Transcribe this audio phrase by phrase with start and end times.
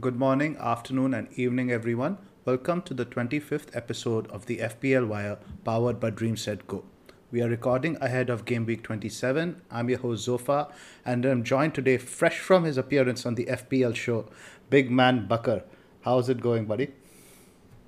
[0.00, 2.18] Good morning, afternoon, and evening, everyone.
[2.44, 6.84] Welcome to the 25th episode of the FPL Wire powered by DreamSetGo.
[7.32, 9.62] We are recording ahead of Game Week 27.
[9.70, 10.68] I'm your host Zophar,
[11.06, 14.28] and I'm joined today, fresh from his appearance on the FPL show,
[14.68, 15.62] Big Man Bakar.
[16.02, 16.92] How's it going, buddy?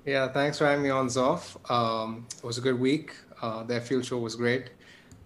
[0.03, 1.55] Yeah, thanks for having me on, Zof.
[1.71, 3.13] Um, it was a good week.
[3.41, 4.71] Uh, the FPL show was great,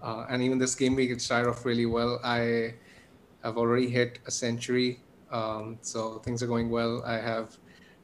[0.03, 2.19] uh, and even this game week it started off really well.
[2.21, 2.75] I
[3.43, 4.99] have already hit a century
[5.31, 7.03] um, so things are going well.
[7.05, 7.57] I have,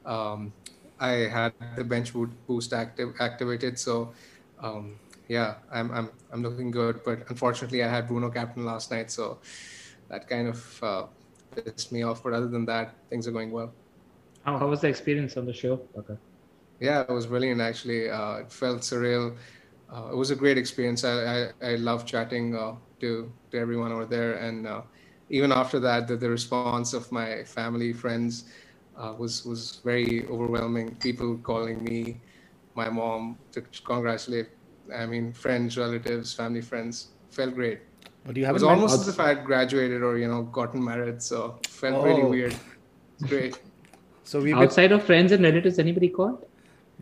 [0.04, 0.52] um,
[0.98, 2.12] I had the bench
[2.46, 3.78] boost active activated.
[3.78, 4.12] So
[4.58, 7.00] um, yeah, I'm, I'm, I'm looking good.
[7.04, 9.38] But unfortunately, I had Bruno captain last night, so
[10.08, 11.06] that kind of uh,
[11.54, 12.22] pissed me off.
[12.22, 13.72] But other than that, things are going well.
[14.44, 15.88] How, how was the experience on the show?
[15.96, 16.14] Okay.
[16.80, 17.60] Yeah, it was brilliant.
[17.60, 19.36] Actually, uh, it felt surreal.
[19.92, 21.04] Uh, it was a great experience.
[21.04, 24.82] I I, I love chatting uh, to to everyone over there, and uh,
[25.32, 28.44] even after that, the, the response of my family, friends,
[28.96, 30.94] uh, was was very overwhelming.
[30.96, 32.20] People calling me,
[32.74, 34.48] my mom to congratulate.
[34.94, 37.08] I mean, friends, relatives, family, friends.
[37.30, 37.80] Felt great.
[38.26, 40.84] But you have it was almost as if I had graduated or you know gotten
[40.84, 41.22] married.
[41.22, 42.04] So felt oh.
[42.04, 42.54] really weird.
[43.18, 43.58] It's great.
[44.24, 46.46] So we outside of friends and relatives, anybody called?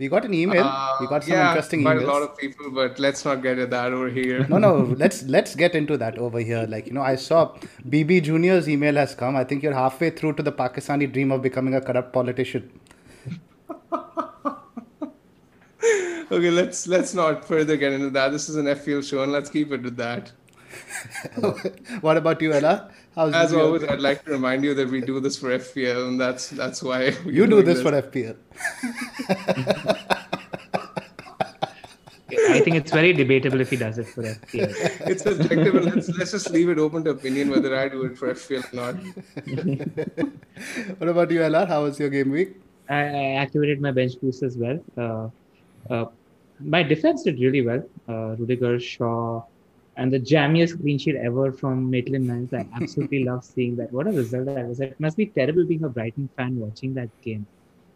[0.00, 0.65] We got an email.
[0.65, 2.05] Uh, we got some yeah, interesting emails.
[2.05, 4.47] a lot of people, but let's not get into that over here.
[4.49, 4.72] no, no,
[5.03, 6.66] let's let's get into that over here.
[6.66, 7.55] Like you know, I saw
[7.87, 9.37] BB Junior's email has come.
[9.37, 12.71] I think you're halfway through to the Pakistani dream of becoming a corrupt politician.
[16.32, 18.32] okay, let's let's not further get into that.
[18.32, 20.32] This is an FPL show, and let's keep it to that.
[22.00, 22.91] what about you, Ella?
[23.15, 26.21] How's As always, I'd like to remind you that we do this for FPL, and
[26.21, 28.37] that's that's why you do this, this, for FPL.
[32.50, 35.09] I think it's very debatable if he does it for FPL.
[35.09, 35.75] it's subjective.
[35.75, 38.76] Let's, let's just leave it open to opinion whether I do it for FPL or
[38.76, 38.94] not.
[40.99, 41.66] what about you, LR?
[41.66, 42.56] How was your game week?
[42.88, 44.78] I, I activated my bench boost as well.
[44.97, 45.28] Uh,
[45.93, 46.06] uh,
[46.60, 47.82] my defense did really well.
[48.09, 49.43] Uh, Rudiger, Shaw,
[49.96, 52.52] and the jammiest clean sheet ever from Maitland Niles.
[52.52, 53.92] I absolutely love seeing that.
[53.92, 54.80] What a result that was.
[54.80, 57.46] It must be terrible being a Brighton fan watching that game.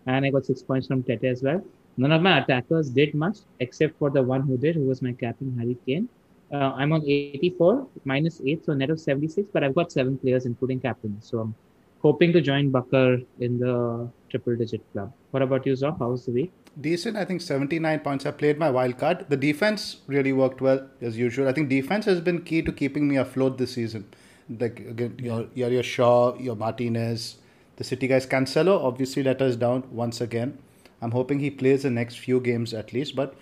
[0.06, 1.62] And I got six points from Tete as well.
[1.96, 5.12] None of my attackers did much except for the one who did, who was my
[5.12, 6.08] captain, Harry Kane.
[6.52, 10.44] Uh, I'm on 84, minus 8, so net of 76, but I've got seven players,
[10.44, 11.16] including captain.
[11.20, 11.54] So I'm
[12.02, 15.12] hoping to join Bakar in the triple digit club.
[15.30, 15.98] What about you, Zoff?
[15.98, 16.52] How was the week?
[16.80, 17.16] Decent.
[17.16, 18.26] I think 79 points.
[18.26, 19.26] I played my wild card.
[19.28, 21.48] The defense really worked well as usual.
[21.48, 24.06] I think defense has been key to keeping me afloat this season.
[24.48, 27.36] Like again, your your, your Shaw, your Martinez,
[27.76, 28.26] the City guys.
[28.26, 30.58] Cancelo obviously let us down once again.
[31.00, 33.34] I'm hoping he plays the next few games at least, but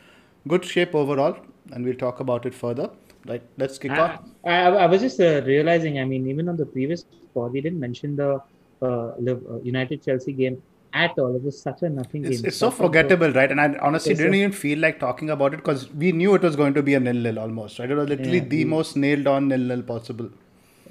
[0.49, 1.37] good shape overall,
[1.73, 2.91] and we'll talk about it further.
[3.27, 4.21] Right, let's kick I, off.
[4.45, 4.53] I,
[4.85, 6.01] I, was just uh, realizing.
[6.01, 8.43] I mean, even on the previous pod, we didn't mention the
[8.81, 10.61] uh, uh United Chelsea game
[10.95, 11.35] at all.
[11.37, 12.49] It was such a nothing it's, game.
[12.49, 13.51] It's so forgettable, right?
[13.51, 16.57] And I honestly didn't even feel like talking about it because we knew it was
[16.57, 17.91] going to be a nil nil almost, right?
[17.91, 20.31] It was literally yeah, the most nailed on nil nil possible.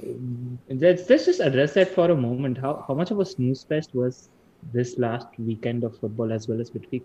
[0.04, 2.58] Mm, let's, let's just address that for a moment.
[2.58, 4.30] How how much of a snooze fest was
[4.74, 7.04] this last weekend of football as well as midweek?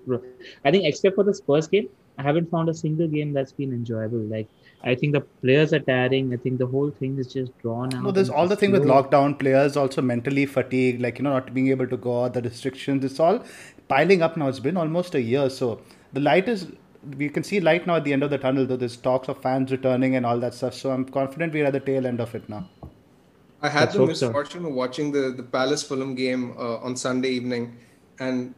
[0.64, 3.72] I think except for the Spurs game, I haven't found a single game that's been
[3.72, 4.18] enjoyable.
[4.18, 4.48] Like
[4.82, 6.32] I think the players are tiring.
[6.32, 8.02] I think the whole thing is just drawn out.
[8.02, 11.30] No, there's all the just thing with lockdown players also mentally fatigued, like you know,
[11.30, 13.04] not being able to go out, the restrictions.
[13.04, 13.44] It's all
[13.88, 14.48] piling up now.
[14.48, 15.80] It's been almost a year, so
[16.12, 16.66] the light is.
[17.16, 18.76] We can see light now at the end of the tunnel, though.
[18.76, 20.74] There's talks of fans returning and all that stuff.
[20.74, 22.68] So I'm confident we're at the tail end of it now.
[23.62, 24.26] I had Let's the hope so.
[24.26, 27.76] misfortune of watching the, the Palace Fulham game uh, on Sunday evening,
[28.18, 28.54] and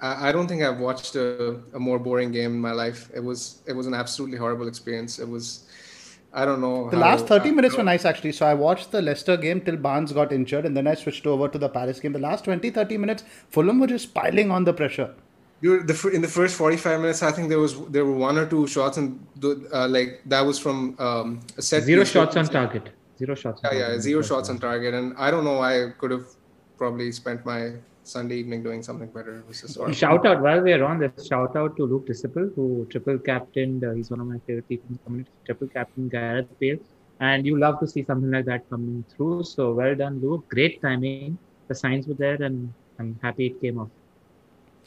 [0.00, 3.10] I, I don't think I've watched a, a more boring game in my life.
[3.14, 5.18] It was it was an absolutely horrible experience.
[5.18, 5.64] It was,
[6.32, 6.90] I don't know.
[6.90, 8.32] The how- last 30 I- minutes were nice actually.
[8.32, 11.48] So I watched the Leicester game till Barnes got injured and then I switched over
[11.48, 12.12] to the Palace game.
[12.12, 15.14] The last 20 30 minutes, Fulham were just piling on the pressure.
[15.62, 18.44] Dude, the, in the first 45 minutes, I think there was there were one or
[18.46, 21.84] two shots, and the- uh, like that was from um, a set.
[21.84, 22.10] Zero piece.
[22.10, 22.90] shots on target.
[23.18, 23.62] Zero shots.
[23.64, 24.02] on Yeah, yeah, target.
[24.02, 25.60] zero shots on target, and I don't know.
[25.62, 26.26] I could have
[26.76, 27.60] probably spent my
[28.04, 29.38] Sunday evening doing something better.
[29.38, 29.94] It was just horrible.
[29.94, 31.26] Shout out while we're on this.
[31.26, 33.82] Shout out to Luke Disciple, who triple captained.
[33.82, 35.30] Uh, he's one of my favorite people in the community.
[35.46, 36.78] Triple captain Gareth Bale,
[37.20, 39.44] and you love to see something like that coming through.
[39.44, 40.46] So well done, Luke.
[40.50, 41.38] Great timing.
[41.68, 43.88] The signs were there, and I'm happy it came off.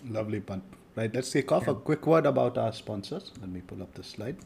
[0.07, 0.63] Lovely punt.
[0.95, 1.67] Right, let's take off.
[1.67, 3.31] A quick word about our sponsors.
[3.41, 4.37] Let me pull up this slide.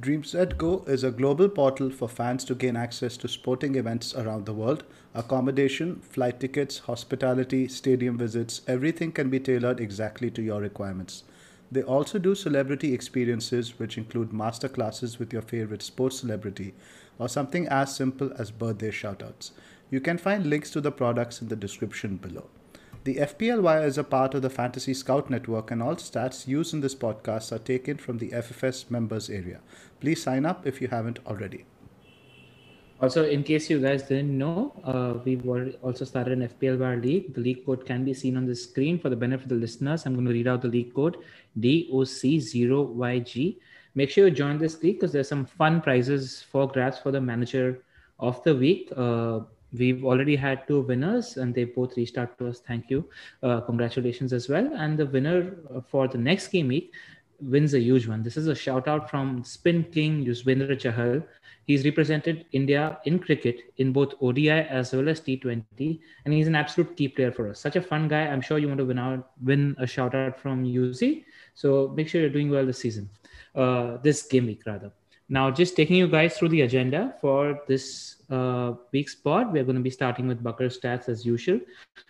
[0.00, 4.54] DreamSetGo is a global portal for fans to gain access to sporting events around the
[4.54, 4.84] world.
[5.12, 11.24] Accommodation, flight tickets, hospitality, stadium visits, everything can be tailored exactly to your requirements.
[11.72, 16.74] They also do celebrity experiences, which include master classes with your favorite sports celebrity
[17.18, 19.50] or something as simple as birthday shoutouts.
[19.90, 22.48] You can find links to the products in the description below.
[23.02, 26.72] The FPL wire is a part of the Fantasy Scout Network, and all stats used
[26.72, 29.60] in this podcast are taken from the FFS members area.
[30.00, 31.64] Please sign up if you haven't already.
[33.02, 35.48] Also, in case you guys didn't know, uh, we've
[35.82, 37.32] also started an FPL Bar League.
[37.34, 40.04] The league code can be seen on the screen for the benefit of the listeners.
[40.04, 41.16] I'm going to read out the league code
[41.58, 43.56] DOC0YG.
[43.94, 47.20] Make sure you join this league because there's some fun prizes for grabs for the
[47.20, 47.82] manager
[48.18, 48.92] of the week.
[48.94, 49.40] Uh,
[49.72, 52.60] we've already had two winners and they both reached out to us.
[52.60, 53.08] Thank you.
[53.42, 54.70] Uh, congratulations as well.
[54.74, 56.92] And the winner uh, for the next game week
[57.40, 58.22] wins a huge one.
[58.22, 61.24] This is a shout out from Spin King Yuzvendra Chahal.
[61.66, 66.54] He's represented India in cricket in both ODI as well as T20, and he's an
[66.54, 67.60] absolute key player for us.
[67.60, 68.22] Such a fun guy.
[68.22, 71.02] I'm sure you want to win out, win a shout out from UZ.
[71.54, 73.08] So make sure you're doing well this season,
[73.54, 74.90] uh, this game week rather.
[75.28, 79.76] Now, just taking you guys through the agenda for this uh, week's pod, we're going
[79.76, 81.60] to be starting with Bakar stats as usual.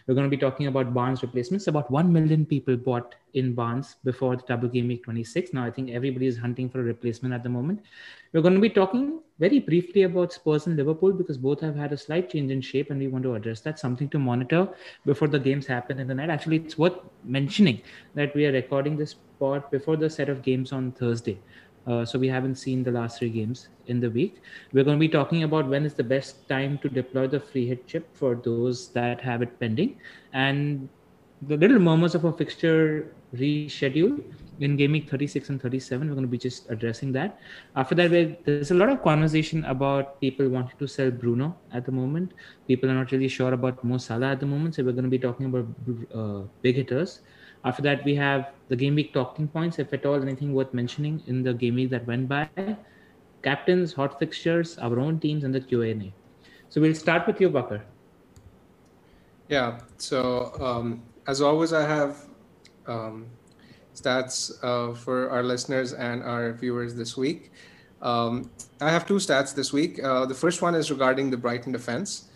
[0.07, 1.67] We're going to be talking about Barnes replacements.
[1.67, 5.53] About 1 million people bought in Barnes before the double game week 26.
[5.55, 7.81] Now, I think everybody is hunting for a replacement at the moment.
[8.33, 11.93] We're going to be talking very briefly about Spurs and Liverpool because both have had
[11.93, 13.79] a slight change in shape and we want to address that.
[13.79, 14.69] Something to monitor
[15.07, 16.29] before the games happen in the night.
[16.29, 17.81] Actually, it's worth mentioning
[18.15, 21.39] that we are recording this pod before the set of games on Thursday.
[21.87, 24.43] Uh, so we haven't seen the last three games in the week.
[24.73, 27.67] We're going to be talking about when is the best time to deploy the free
[27.67, 29.97] hit chip for those that have it pending,
[30.33, 30.89] and
[31.49, 34.23] the little murmurs of a fixture reschedule
[34.61, 36.09] in game 36 and 37.
[36.09, 37.39] We're going to be just addressing that.
[37.77, 41.93] After that, there's a lot of conversation about people wanting to sell Bruno at the
[41.93, 42.33] moment.
[42.69, 45.11] People are not really sure about Mo Salah at the moment, so we're going to
[45.11, 45.67] be talking about
[46.15, 47.21] uh, big hitters.
[47.65, 51.23] After that, we have the game week talking points, if at all anything worth mentioning
[51.27, 52.49] in the game week that went by,
[53.43, 56.13] captains, hot fixtures, our own teams, and the Q&A.
[56.69, 57.83] So we'll start with you, Bakar.
[59.49, 59.81] Yeah.
[59.99, 62.27] So um, as always, I have
[62.87, 63.27] um,
[63.95, 67.53] stats uh, for our listeners and our viewers this week.
[68.01, 68.51] Um,
[68.81, 70.03] I have two stats this week.
[70.03, 72.30] Uh, the first one is regarding the Brighton defense.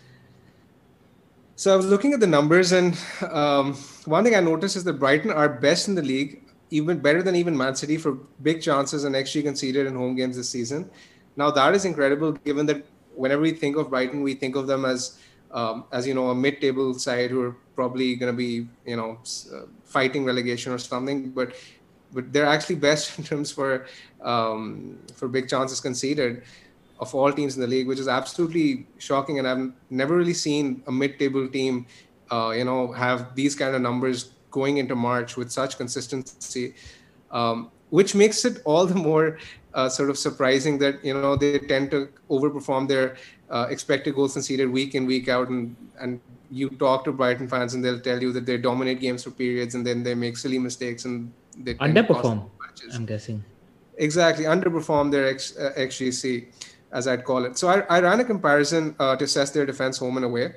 [1.57, 2.97] So I was looking at the numbers, and
[3.31, 7.23] um, one thing I noticed is that Brighton are best in the league, even better
[7.23, 8.11] than even Man City for
[8.43, 10.89] big chances and XG conceded in home games this season.
[11.37, 14.83] Now that is incredible, given that whenever we think of Brighton, we think of them
[14.83, 15.17] as,
[15.51, 19.19] um, as you know, a mid-table side who are probably going to be, you know,
[19.53, 21.29] uh, fighting relegation or something.
[21.29, 21.55] But
[22.11, 23.85] but they're actually best in terms for
[24.21, 26.43] um, for big chances conceded
[26.99, 29.39] of all teams in the league, which is absolutely shocking.
[29.39, 31.87] And I've never really seen a mid-table team,
[32.31, 36.73] uh, you know, have these kind of numbers going into March with such consistency,
[37.31, 39.37] um, which makes it all the more
[39.73, 43.17] uh, sort of surprising that you know they tend to overperform their
[43.49, 47.73] uh, expected goals conceded week in week out, and and you talk to Brighton fans
[47.73, 50.59] and they'll tell you that they dominate games for periods and then they make silly
[50.59, 52.49] mistakes and they tend to cost Underperform,
[52.93, 53.43] I'm guessing.
[53.97, 56.47] exactly underperform their X, uh, xgc
[56.95, 59.99] as i'd call it so i, I ran a comparison uh, to assess their defense
[59.99, 60.55] home and away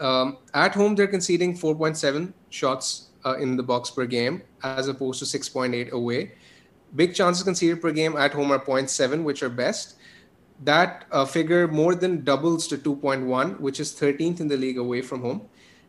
[0.00, 5.18] um, at home they're conceding 4.7 shots uh, in the box per game as opposed
[5.20, 6.32] to 6.8 away
[6.94, 9.96] Big chances conceded per game at home are 0.7, which are best.
[10.62, 15.00] That uh, figure more than doubles to 2.1, which is 13th in the league away
[15.00, 15.42] from home.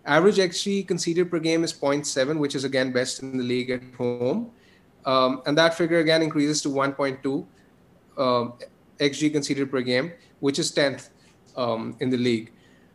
[0.05, 3.81] Average XG conceded per game is 0.7, which is again best in the league at
[3.97, 4.51] home.
[5.05, 7.45] Um, and that figure again increases to 1.2
[8.17, 8.53] um,
[8.99, 11.09] XG conceded per game, which is 10th
[11.55, 12.51] um, in the league.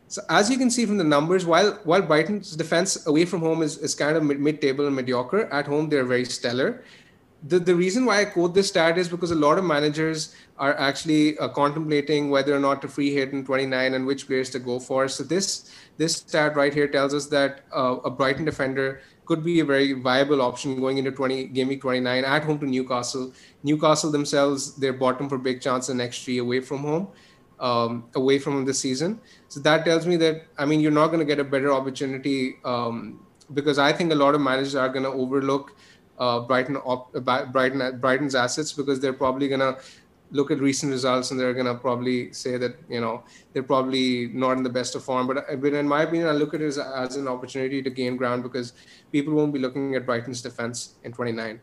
[0.07, 3.61] So as you can see from the numbers, while while Brighton's defense away from home
[3.61, 6.83] is, is kind of mid-table and mediocre, at home they're very stellar.
[7.47, 10.77] The, the reason why I quote this stat is because a lot of managers are
[10.77, 14.59] actually uh, contemplating whether or not to free hit in 29 and which players to
[14.59, 15.07] go for.
[15.07, 19.59] So this this stat right here tells us that uh, a Brighton defender could be
[19.59, 23.31] a very viable option going into 20 game week 29 at home to Newcastle.
[23.63, 27.09] Newcastle themselves, they're bottom for big chance the next three away from home
[27.59, 29.19] um, away from this season.
[29.47, 32.57] So that tells me that I mean you're not going to get a better opportunity
[32.65, 33.19] um,
[33.53, 35.75] because I think a lot of managers are going to overlook
[36.17, 37.13] uh, Brighton op-
[37.51, 39.77] Brighton Brighton's assets because they're probably going to
[40.31, 44.27] look at recent results and they're going to probably say that you know they're probably
[44.27, 45.27] not in the best of form.
[45.27, 47.89] But, uh, but in my opinion, I look at it as, as an opportunity to
[47.89, 48.73] gain ground because
[49.11, 51.59] people won't be looking at Brighton's defense in 29.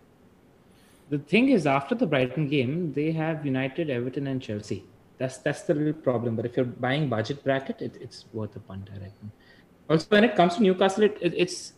[1.09, 4.85] The thing is, after the Brighton game, they have United, Everton, and Chelsea
[5.19, 6.37] that's that's the little problem.
[6.37, 9.33] But if you're buying budget bracket, it, it's worth a punt, I reckon.
[9.89, 11.73] Also, when it comes to Newcastle, it, it, it's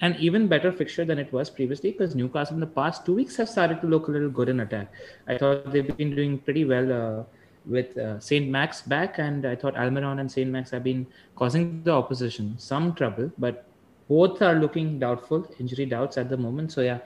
[0.00, 3.36] an even better fixture than it was previously because Newcastle in the past two weeks
[3.36, 4.92] have started to look a little good in attack.
[5.26, 7.24] I thought they've been doing pretty well uh,
[7.66, 11.82] with uh, Saint Max back, and I thought Almiron and Saint Max have been causing
[11.82, 13.66] the opposition some trouble, but
[14.08, 16.72] both are looking doubtful, injury doubts at the moment.
[16.72, 16.98] So yeah,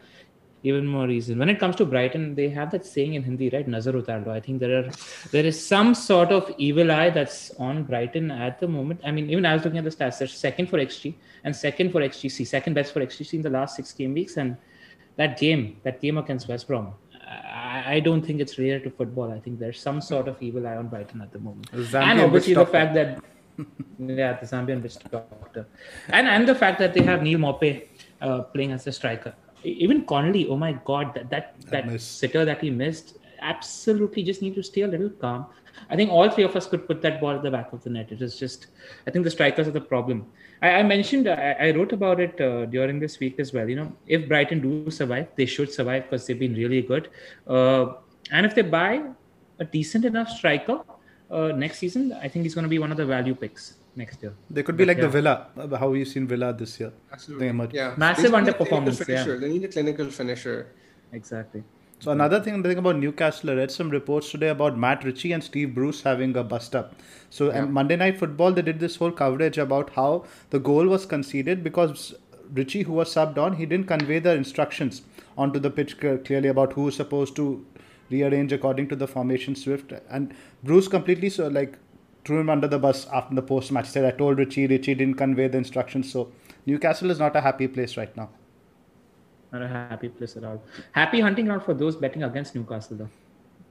[0.65, 1.39] even more reason.
[1.39, 3.67] When it comes to Brighton, they have that saying in Hindi, right?
[3.67, 4.91] Nazar utar I think there are
[5.31, 9.01] there is some sort of evil eye that's on Brighton at the moment.
[9.05, 10.19] I mean, even I was looking at the stats.
[10.19, 11.15] They're second for XG
[11.45, 14.37] and second for XGC, second best for XGC in the last six game weeks.
[14.37, 14.57] And
[15.17, 16.95] that game, that game against West Brom,
[17.27, 19.33] I, I don't think it's related to football.
[19.33, 21.71] I think there's some sort of evil eye on Brighton at the moment.
[21.73, 23.23] Zambian and obviously the fact that
[23.99, 25.67] yeah, the Zambian witch doctor,
[26.09, 27.87] and and the fact that they have Neal Maupay
[28.21, 32.45] uh, playing as a striker even Connolly, oh my god, that that, that, that sitter
[32.45, 35.47] that he missed, absolutely just need to stay a little calm.
[35.91, 37.91] I think all three of us could put that ball at the back of the
[37.91, 38.13] net.
[38.13, 38.69] It was just,
[39.07, 40.27] I think the strikers are the problem.
[40.61, 43.69] I, I mentioned, I, I, wrote about it uh, during this week as well.
[43.69, 47.09] You know, if Brighton do survive, they should survive because they've been really good.
[47.47, 47.95] Uh,
[48.31, 49.03] and if they buy
[49.59, 50.83] a decent enough striker
[51.31, 54.23] uh, next season, I think he's going to be one of the value picks next
[54.23, 54.35] year.
[54.51, 55.05] They could be like yeah.
[55.05, 56.93] the Villa, uh, how we've seen Villa this year.
[57.13, 57.69] Absolutely.
[57.73, 57.95] Yeah.
[57.97, 59.07] Massive underperformance.
[59.09, 59.25] Yeah.
[59.37, 60.69] They need a clinical finisher.
[61.13, 61.63] Exactly.
[62.01, 65.31] So another thing, the thing about Newcastle, I read some reports today about Matt Ritchie
[65.33, 66.97] and Steve Bruce having a bust up.
[67.31, 67.65] So yeah.
[67.65, 72.15] Monday Night Football, they did this whole coverage about how the goal was conceded because
[72.53, 75.03] Ritchie, who was subbed on, he didn't convey the instructions
[75.39, 77.65] onto the pitch clearly about who was supposed to
[78.11, 79.93] rearrange according to the formation Swift.
[80.11, 80.35] And
[80.65, 81.79] Bruce completely so like
[82.25, 83.87] threw him under the bus after the post match.
[83.87, 86.13] He said, I told Ritchie, Ritchie didn't convey the instructions.
[86.13, 86.31] So
[86.67, 88.31] Newcastle is not a happy place right now.
[89.53, 90.63] Not a happy place at all.
[90.93, 93.11] Happy hunting ground for those betting against Newcastle, though.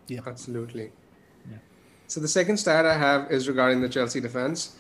[0.08, 0.92] Yeah, absolutely.
[1.50, 1.58] Yeah.
[2.08, 4.76] So the second stat I have is regarding the Chelsea defense.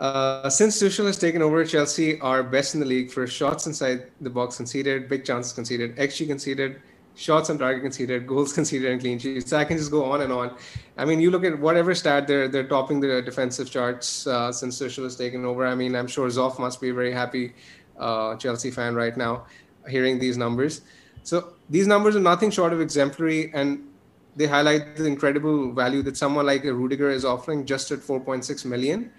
[0.00, 4.10] Uh, since Tuchel has taken over, Chelsea are best in the league for shots inside
[4.20, 6.82] the box conceded, big chances conceded, XG conceded,
[7.14, 9.52] shots on target conceded, goals conceded, and clean sheets.
[9.52, 10.56] I can just go on and on.
[10.96, 14.80] I mean, you look at whatever stat they're they're topping the defensive charts uh, since
[14.80, 15.66] Tuchel has taken over.
[15.66, 17.54] I mean, I'm sure Zoff must be a very happy
[17.98, 19.46] uh, Chelsea fan right now,
[19.88, 20.82] hearing these numbers.
[21.22, 23.88] So these numbers are nothing short of exemplary, and
[24.36, 29.10] they highlight the incredible value that someone like Rudiger is offering just at 4.6 million.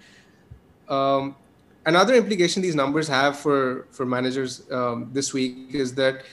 [0.88, 1.34] Um,
[1.86, 6.24] another implication these numbers have for for managers um, this week is that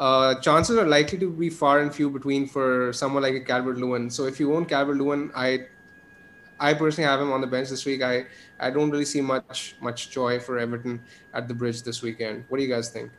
[0.00, 3.76] uh, chances are likely to be far and few between for someone like a Calvert
[3.76, 4.08] Lewin.
[4.08, 5.66] So if you own Calvert Lewin, I
[6.58, 8.02] I personally have him on the bench this week.
[8.02, 8.24] I,
[8.58, 11.02] I don't really see much much joy for Everton
[11.34, 12.44] at the bridge this weekend.
[12.48, 13.10] What do you guys think?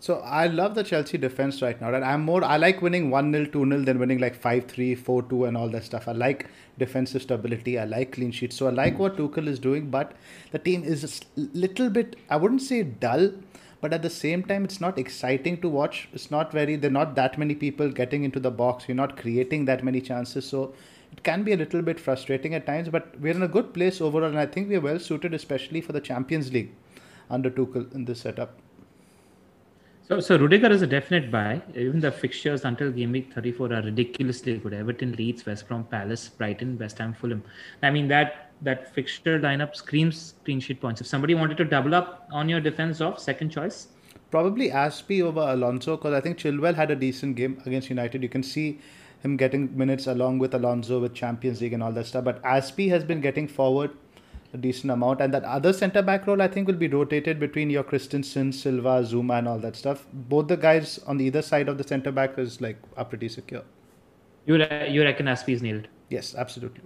[0.00, 1.92] So I love the Chelsea defense right now.
[1.92, 5.68] And I'm more I like winning 1-0, 2-0 than winning like 5-3, 4-2 and all
[5.70, 6.06] that stuff.
[6.06, 6.46] I like
[6.78, 7.78] defensive stability.
[7.78, 8.56] I like clean sheets.
[8.56, 10.12] So I like what Tuchel is doing, but
[10.52, 11.04] the team is
[11.36, 13.32] a little bit I wouldn't say dull,
[13.80, 16.98] but at the same time it's not exciting to watch it's not very there are
[17.00, 20.72] not that many people getting into the box you're not creating that many chances so
[21.12, 24.00] it can be a little bit frustrating at times but we're in a good place
[24.00, 26.72] overall and i think we're well suited especially for the champions league
[27.30, 28.58] under Tuchel in this setup
[30.08, 31.60] so, so Rudiger is a definite buy.
[31.74, 34.72] Even the fixtures until game week 34 are ridiculously good.
[34.72, 37.42] Everton, Leeds, West Brom, Palace, Brighton, West Ham, Fulham.
[37.82, 41.00] I mean that that fixture lineup screams clean sheet points.
[41.00, 43.88] If somebody wanted to double up on your defense off second choice,
[44.30, 48.22] probably Azpi over Alonso because I think Chilwell had a decent game against United.
[48.22, 48.80] You can see
[49.22, 52.24] him getting minutes along with Alonso with Champions League and all that stuff.
[52.24, 53.90] But Azpi has been getting forward
[54.54, 57.70] a decent amount, and that other centre back role I think will be rotated between
[57.70, 60.06] your Christensen, Silva, Zouma, and all that stuff.
[60.12, 63.28] Both the guys on the either side of the centre back is like are pretty
[63.28, 63.62] secure.
[64.46, 65.88] You re- you reckon Azpi is nailed?
[66.08, 66.82] Yes, absolutely.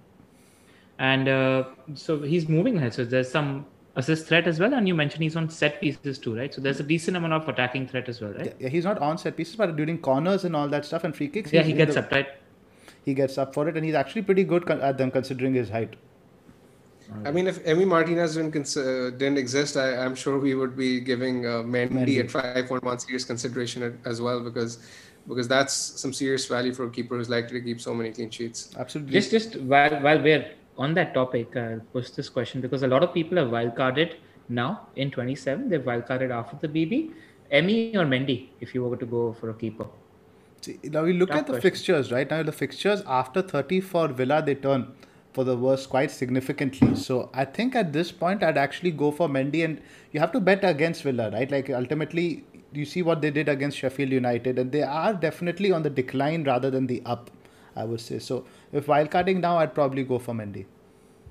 [1.02, 2.94] And uh, so he's moving ahead.
[2.94, 3.66] So there's some
[3.96, 4.72] assist threat as well.
[4.72, 6.54] And you mentioned he's on set pieces too, right?
[6.54, 8.54] So there's a decent amount of attacking threat as well, right?
[8.60, 11.26] Yeah, he's not on set pieces, but during corners and all that stuff and free
[11.26, 11.52] kicks.
[11.52, 12.28] Yeah, he gets the- up, right?
[13.04, 15.96] He gets up for it, and he's actually pretty good at them considering his height.
[17.24, 20.76] I mean, if Emi Martinez didn't, cons- uh, didn't exist, I, I'm sure we would
[20.76, 22.20] be giving uh, Mendy, Mendy.
[22.20, 24.78] at 5.1 serious consideration as well because
[25.28, 28.30] because that's some serious value for a keeper who's likely to keep so many clean
[28.30, 28.70] sheets.
[28.78, 29.12] Absolutely.
[29.12, 30.46] Just just while while we're
[30.82, 34.14] on that topic, I'll push this question because a lot of people have wildcarded
[34.48, 35.68] now in 27.
[35.68, 37.12] They've wildcarded after the BB.
[37.52, 39.86] Emi or Mendy, if you were to go for a keeper.
[40.62, 41.70] See, now we look Tough at the question.
[41.70, 42.30] fixtures, right?
[42.30, 44.86] Now the fixtures after 30 for Villa, they turn
[45.32, 46.94] for the worst quite significantly.
[46.94, 49.80] So I think at this point, I'd actually go for Mendy, and
[50.12, 51.50] you have to bet against Villa, right?
[51.50, 55.82] Like ultimately, you see what they did against Sheffield United, and they are definitely on
[55.82, 57.30] the decline rather than the up,
[57.76, 58.18] I would say.
[58.18, 60.66] So if wildcarding now, I'd probably go for Mendy.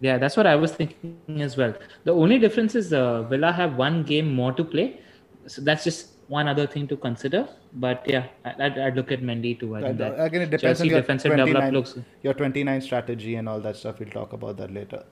[0.01, 1.73] Yeah, that's what I was thinking as well.
[2.05, 4.99] The only difference is uh, Villa have one game more to play,
[5.45, 7.47] so that's just one other thing to consider.
[7.73, 9.75] But yeah, I- I'd, I'd look at Mendy too.
[9.75, 11.97] I think Right, that Again, it depends Chelsea on your defensive develop 29, looks.
[12.23, 13.99] your 29 strategy and all that stuff.
[13.99, 15.03] We'll talk about that later.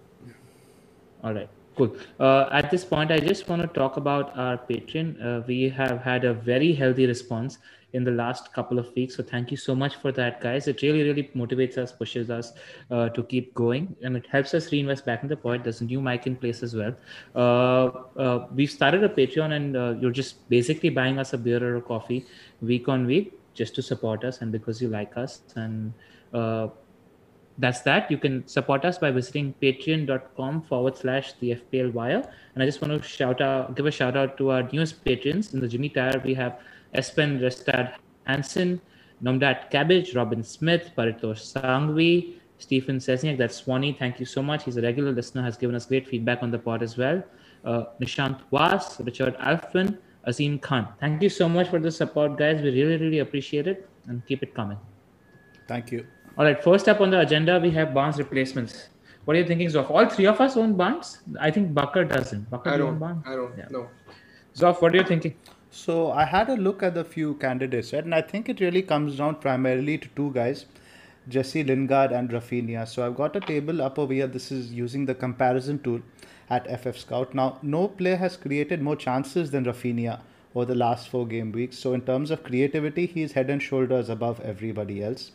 [1.24, 1.96] All right, cool.
[2.20, 5.24] Uh, at this point, I just want to talk about our Patreon.
[5.24, 7.60] Uh, we have had a very healthy response
[7.94, 9.16] in the last couple of weeks.
[9.16, 10.68] So thank you so much for that, guys.
[10.68, 12.54] It really, really motivates us, pushes us
[12.92, 15.64] uh, to keep going, and it helps us reinvest back in the pod.
[15.64, 16.96] There's a new mic in place as well.
[17.36, 21.64] Uh, uh, we've started a Patreon, and uh, you're just basically buying us a beer
[21.64, 22.26] or a coffee
[22.62, 25.92] week on week just to support us and because you like us and
[26.34, 26.68] uh,
[27.60, 28.10] that's that.
[28.10, 32.24] You can support us by visiting patreon.com forward slash the FPL wire.
[32.54, 35.54] And I just want to shout out, give a shout out to our newest patrons.
[35.54, 36.60] In the Jimmy Tire, we have
[36.94, 37.94] Espen Restad
[38.26, 38.82] Hansen,
[39.24, 43.94] Nomdat Cabbage, Robin Smith, Paritosh Sangvi, Stephen Sesniak, that's Swanee.
[43.98, 44.64] Thank you so much.
[44.66, 47.24] He's a regular listener, has given us great feedback on the pod as well.
[47.66, 50.88] Uh, Nishant Was, Richard Alfin, Azim Khan.
[51.00, 52.62] Thank you so much for the support, guys.
[52.62, 54.78] We really, really appreciate it and keep it coming.
[55.68, 56.06] Thank you.
[56.38, 58.90] All right, first up on the agenda, we have Barnes replacements.
[59.26, 59.90] What are you thinking, Zoff?
[59.92, 61.20] All three of us own Barnes?
[61.40, 62.50] I think Bakar doesn't.
[62.50, 63.00] Bakar I do you own don't.
[63.00, 63.24] Barnes?
[63.28, 63.68] I don't Yeah.
[63.70, 63.88] know.
[64.56, 65.36] Zoff, what are you thinking?
[65.72, 68.04] So I had a look at the few candidates, right?
[68.04, 70.66] And I think it really comes down primarily to two guys,
[71.28, 72.88] Jesse Lingard and Rafinha.
[72.88, 74.28] So I've got a table up over here.
[74.28, 76.02] This is using the comparison tool
[76.50, 77.36] at FF Scout.
[77.36, 80.22] Now, no player has created more chances than Rafinha
[80.56, 81.78] over the last four game weeks.
[81.78, 85.32] So in terms of creativity, he's head and shoulders above everybody else.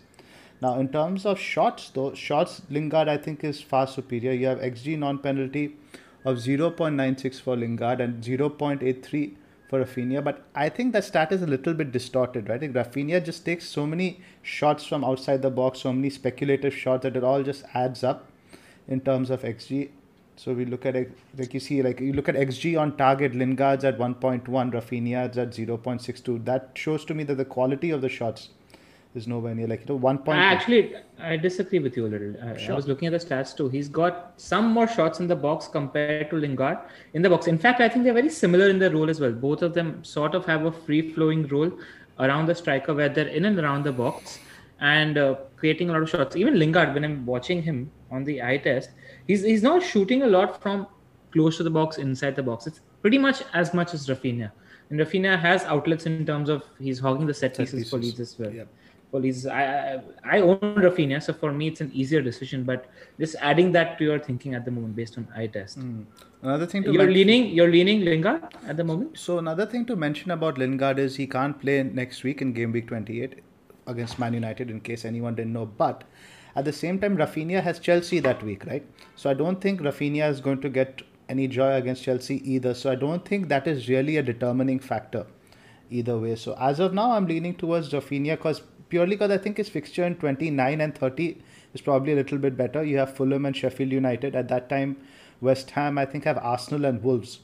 [0.60, 4.32] Now, in terms of shots, though, shots Lingard I think is far superior.
[4.32, 5.76] You have XG non-penalty
[6.24, 9.34] of 0.96 for Lingard and 0.83
[9.74, 10.22] for Rafinha.
[10.22, 12.60] But I think that stat is a little bit distorted, right?
[12.60, 17.16] Rafinha just takes so many shots from outside the box, so many speculative shots that
[17.16, 18.30] it all just adds up
[18.86, 19.88] in terms of XG.
[20.36, 23.34] So we look at it, like you see, like you look at XG on target,
[23.34, 26.44] Lingard's at 1.1, Rafinha's at 0.62.
[26.44, 28.48] That shows to me that the quality of the shots
[29.14, 30.22] is nowhere near like you know 1.
[30.28, 32.34] I actually, I disagree with you a little.
[32.42, 33.68] I, I was looking at the stats too.
[33.68, 36.78] He's got some more shots in the box compared to Lingard
[37.14, 37.46] in the box.
[37.46, 39.32] In fact, I think they're very similar in their role as well.
[39.32, 41.72] Both of them sort of have a free flowing role
[42.18, 44.38] around the striker where they're in and around the box
[44.80, 46.36] and uh, creating a lot of shots.
[46.36, 48.90] Even Lingard, when I'm watching him on the eye test,
[49.26, 50.86] he's, he's not shooting a lot from
[51.32, 52.66] close to the box, inside the box.
[52.66, 54.50] It's pretty much as much as Rafinha.
[54.90, 58.18] And Rafinha has outlets in terms of he's hogging the set, Set pieces, for pieces.
[58.18, 58.52] Leeds as well.
[58.52, 58.68] Yep.
[59.14, 62.64] For Leeds, I, I own Rafinha, so for me it's an easier decision.
[62.64, 66.00] But just adding that to your thinking at the moment based on eye test, hmm.
[66.42, 69.16] Another thing to you're mention- leaning you're leaning Lingard at the moment.
[69.16, 72.72] So another thing to mention about Lingard is he can't play next week in game
[72.72, 73.38] week 28
[73.86, 75.66] against Man United in case anyone didn't know.
[75.66, 76.02] But
[76.56, 78.84] at the same time, Rafinha has Chelsea that week, right?
[79.14, 82.74] So I don't think Rafinha is going to get any joy against Chelsea either.
[82.74, 85.24] So I don't think that is really a determining factor
[85.88, 86.34] either way.
[86.34, 88.62] So as of now, I'm leaning towards Rafinha because
[88.94, 91.36] purely because I think his fixture in 29 and 30
[91.74, 92.84] is probably a little bit better.
[92.84, 94.96] You have Fulham and Sheffield United at that time.
[95.40, 97.40] West Ham, I think, have Arsenal and Wolves.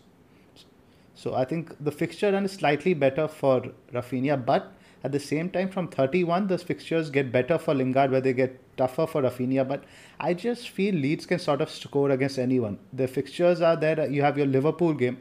[1.16, 5.50] So I think the fixture run is slightly better for Rafinha, but at the same
[5.50, 9.66] time, from 31, the fixtures get better for Lingard, where they get tougher for Rafinha.
[9.66, 9.82] But
[10.20, 12.78] I just feel Leeds can sort of score against anyone.
[12.92, 14.08] The fixtures are there.
[14.08, 15.20] You have your Liverpool game.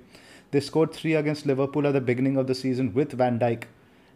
[0.51, 3.63] They scored three against Liverpool at the beginning of the season with Van Dijk,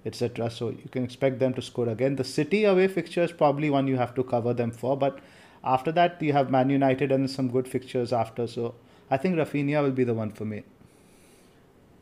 [0.06, 0.50] etc.
[0.50, 2.16] So you can expect them to score again.
[2.16, 5.20] The City away fixture is probably one you have to cover them for, but
[5.64, 8.48] after that you have Man United and some good fixtures after.
[8.48, 8.76] So
[9.10, 10.64] I think Rafinha will be the one for me.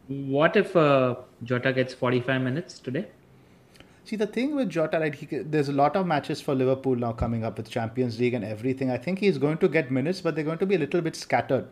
[0.08, 3.08] What if uh, Jota gets 45 minutes today?
[4.04, 7.12] See, the thing with Jota, right, he, there's a lot of matches for Liverpool now
[7.12, 8.90] coming up with Champions League and everything.
[8.90, 11.16] I think he's going to get minutes, but they're going to be a little bit
[11.16, 11.68] scattered.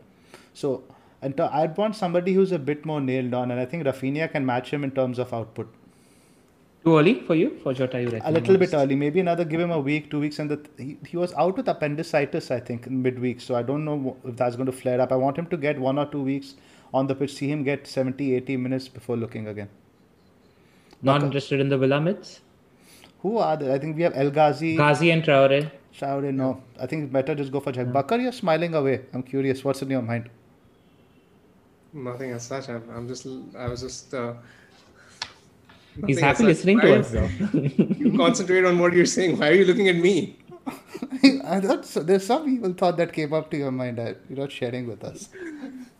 [0.54, 0.84] So
[1.22, 4.46] and I'd want somebody who's a bit more nailed on, and I think Rafinha can
[4.46, 5.72] match him in terms of output.
[6.84, 9.70] Too early for you, for Jota, you A little bit early, maybe another, give him
[9.70, 13.02] a week, two weeks, and the, he, he was out with appendicitis, I think, in
[13.02, 13.42] midweek.
[13.42, 15.12] So I don't know if that's going to flare up.
[15.12, 16.54] I want him to get one or two weeks
[16.94, 19.68] on the pitch, see him get 70, 80 minutes before looking again.
[21.02, 22.40] Not interested in the Villa mids?
[23.20, 23.72] Who are they?
[23.72, 24.76] I think we have El Ghazi.
[24.76, 25.70] Ghazi and Traore.
[25.94, 26.62] Traore, no.
[26.80, 27.86] I think it's better just go for Jack.
[27.86, 27.92] Yeah.
[27.92, 29.02] Bakar, you're smiling away.
[29.12, 29.62] I'm curious.
[29.62, 30.30] What's in your mind?
[31.92, 32.68] Nothing as such.
[32.70, 34.14] I'm, I'm just, I was just.
[34.14, 34.34] Uh,
[36.06, 37.28] He's happy listening to us, though.
[37.52, 39.38] you concentrate on what you're saying.
[39.38, 40.38] Why are you looking at me?
[41.44, 42.02] I thought so.
[42.02, 45.02] There's some evil thought that came up to your mind that you're not sharing with
[45.04, 45.28] us.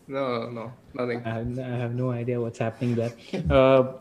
[0.07, 1.23] No, no, nothing.
[1.25, 3.13] I have, I have no idea what's happening there.
[3.49, 3.93] Uh,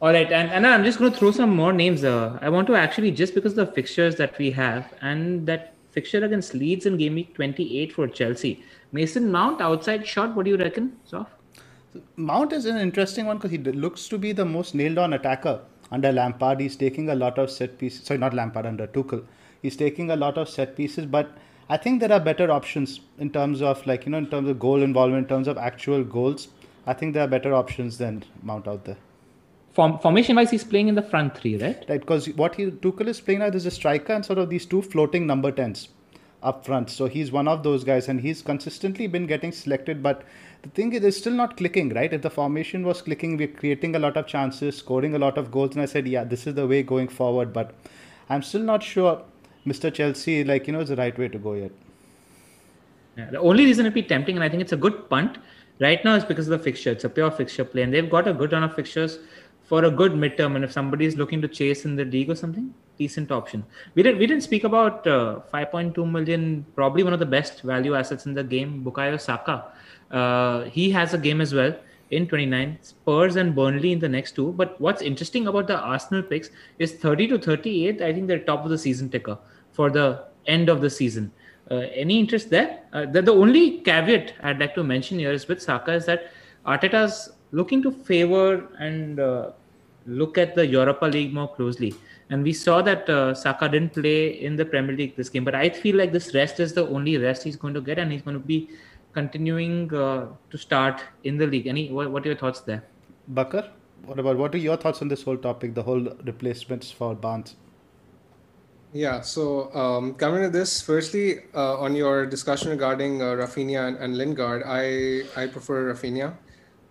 [0.00, 2.04] all right, and, and I'm just going to throw some more names.
[2.04, 6.24] Uh, I want to actually, just because the fixtures that we have and that fixture
[6.24, 10.34] against Leeds in game week 28 for Chelsea, Mason Mount outside shot.
[10.34, 11.28] What do you reckon, Sof?
[12.16, 15.60] Mount is an interesting one because he looks to be the most nailed on attacker
[15.90, 16.60] under Lampard.
[16.60, 18.04] He's taking a lot of set pieces.
[18.04, 19.24] Sorry, not Lampard, under Tuchel.
[19.62, 21.36] He's taking a lot of set pieces, but
[21.68, 24.58] I think there are better options in terms of like you know in terms of
[24.58, 26.48] goal involvement, in terms of actual goals.
[26.86, 28.98] I think there are better options than Mount out there.
[29.72, 31.84] Form, formation wise, he's playing in the front three, right?
[31.88, 34.66] Right, because what he Tuchel is playing now is a striker and sort of these
[34.66, 35.88] two floating number tens
[36.44, 36.90] up front.
[36.90, 40.02] So he's one of those guys, and he's consistently been getting selected.
[40.02, 40.22] But
[40.62, 42.12] the thing is, it's still not clicking, right?
[42.12, 45.50] If the formation was clicking, we're creating a lot of chances, scoring a lot of
[45.50, 47.52] goals, and I said, yeah, this is the way going forward.
[47.52, 47.74] But
[48.28, 49.22] I'm still not sure,
[49.66, 49.92] Mr.
[49.92, 51.72] Chelsea, like you know, is the right way to go yet.
[53.16, 55.38] Yeah, the only reason it'd be tempting, and I think it's a good punt
[55.80, 56.90] right now, is because of the fixture.
[56.90, 59.18] It's a pure fixture play, and they've got a good run of fixtures
[59.64, 60.56] for a good midterm.
[60.56, 63.64] And if somebody is looking to chase in the league or something, decent option.
[63.94, 67.94] We didn't we didn't speak about uh, 5.2 million, probably one of the best value
[67.94, 69.64] assets in the game, Bukayo Saka.
[70.10, 71.74] Uh, he has a game as well
[72.10, 72.78] in 29.
[72.82, 74.52] Spurs and Burnley in the next two.
[74.52, 78.02] But what's interesting about the Arsenal picks is 30 to 38.
[78.02, 79.38] I think they're top of the season ticker
[79.72, 81.32] for the end of the season.
[81.70, 82.80] Uh, any interest there?
[82.92, 86.30] Uh, the, the only caveat I'd like to mention here is with Saka is that
[86.66, 89.50] Arteta's looking to favor and uh,
[90.06, 91.94] look at the Europa League more closely.
[92.30, 95.54] And we saw that uh, Saka didn't play in the Premier League this game, but
[95.54, 98.22] I feel like this rest is the only rest he's going to get, and he's
[98.22, 98.70] going to be
[99.12, 101.66] continuing uh, to start in the league.
[101.66, 102.82] Any what, what are your thoughts there?
[103.28, 103.68] Bakar,
[104.04, 107.56] what about what are your thoughts on this whole topic, the whole replacements for Barnes?
[108.92, 113.96] Yeah, so um, coming to this, firstly, uh, on your discussion regarding uh, Rafinha and,
[113.96, 116.34] and Lingard, I, I prefer Rafinha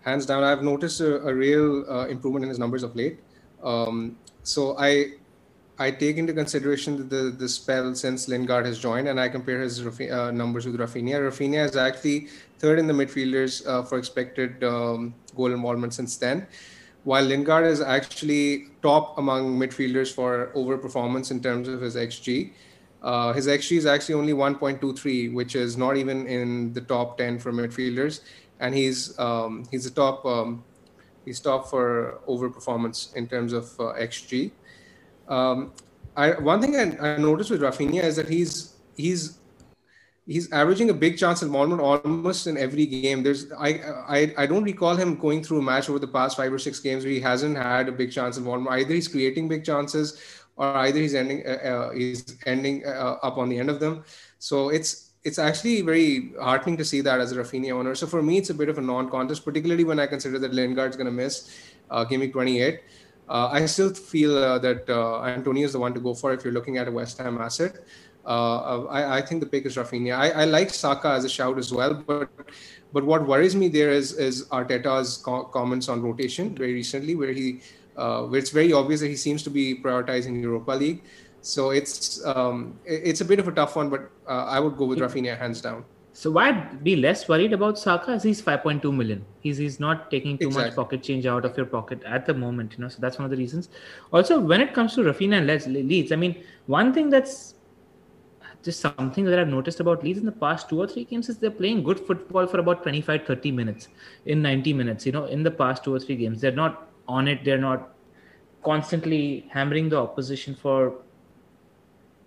[0.04, 0.44] hands down.
[0.44, 3.18] I've noticed a, a real uh, improvement in his numbers of late.
[3.62, 5.14] Um, so I
[5.78, 9.80] I take into consideration the the spell since Lingard has joined, and I compare his
[9.80, 11.16] uh, numbers with Rafinha.
[11.28, 16.46] Rafinha is actually third in the midfielders uh, for expected um, goal involvement since then,
[17.04, 22.52] while Lingard is actually top among midfielders for overperformance in terms of his xG.
[23.02, 27.38] Uh, his xG is actually only 1.23, which is not even in the top 10
[27.38, 28.20] for midfielders
[28.64, 30.64] and he's um, he's the top um,
[31.24, 34.50] he's top for overperformance in terms of uh, xG.
[35.28, 35.72] Um,
[36.16, 39.38] I, one thing I, I, noticed with Rafinha is that he's he's
[40.26, 43.22] he's averaging a big chance involvement almost in every game.
[43.22, 43.68] There's I,
[44.18, 46.80] I I don't recall him going through a match over the past five or six
[46.80, 48.74] games where he hasn't had a big chance involvement.
[48.76, 50.08] Either he's creating big chances,
[50.56, 54.04] or either he's ending uh, uh, he's ending uh, up on the end of them.
[54.38, 57.94] So it's it's actually very heartening to see that as a Rafinha owner.
[57.94, 60.96] So for me, it's a bit of a non-contest, particularly when I consider that Lingard's
[60.96, 61.58] going to miss
[61.90, 62.80] uh, game week 28.
[63.26, 66.44] Uh, I still feel uh, that uh, Antonio is the one to go for if
[66.44, 67.76] you're looking at a West Ham asset.
[68.26, 70.14] Uh, I, I, think the pick is Rafinha.
[70.14, 72.30] I, I, like Saka as a shout as well, but
[72.94, 77.32] but what worries me there is is Arteta's co- comments on rotation very recently, where
[77.32, 77.60] he
[77.98, 81.02] uh, where it's very obvious that he seems to be prioritizing Europa League.
[81.44, 84.86] So it's um, it's a bit of a tough one, but uh, I would go
[84.86, 85.84] with Rafinha hands down.
[86.14, 89.26] So why be less worried about Saka as he's 5.2 million.
[89.40, 90.70] He's he's not taking too exactly.
[90.70, 92.88] much pocket change out of your pocket at the moment, you know.
[92.88, 93.68] So that's one of the reasons.
[94.10, 97.56] Also, when it comes to Rafinha and Leeds, I mean, one thing that's
[98.62, 101.36] just something that I've noticed about Leeds in the past two or three games is
[101.36, 103.88] they're playing good football for about 25, 30 minutes
[104.24, 105.04] in 90 minutes.
[105.04, 107.44] You know, in the past two or three games, they're not on it.
[107.44, 107.90] They're not
[108.64, 111.03] constantly hammering the opposition for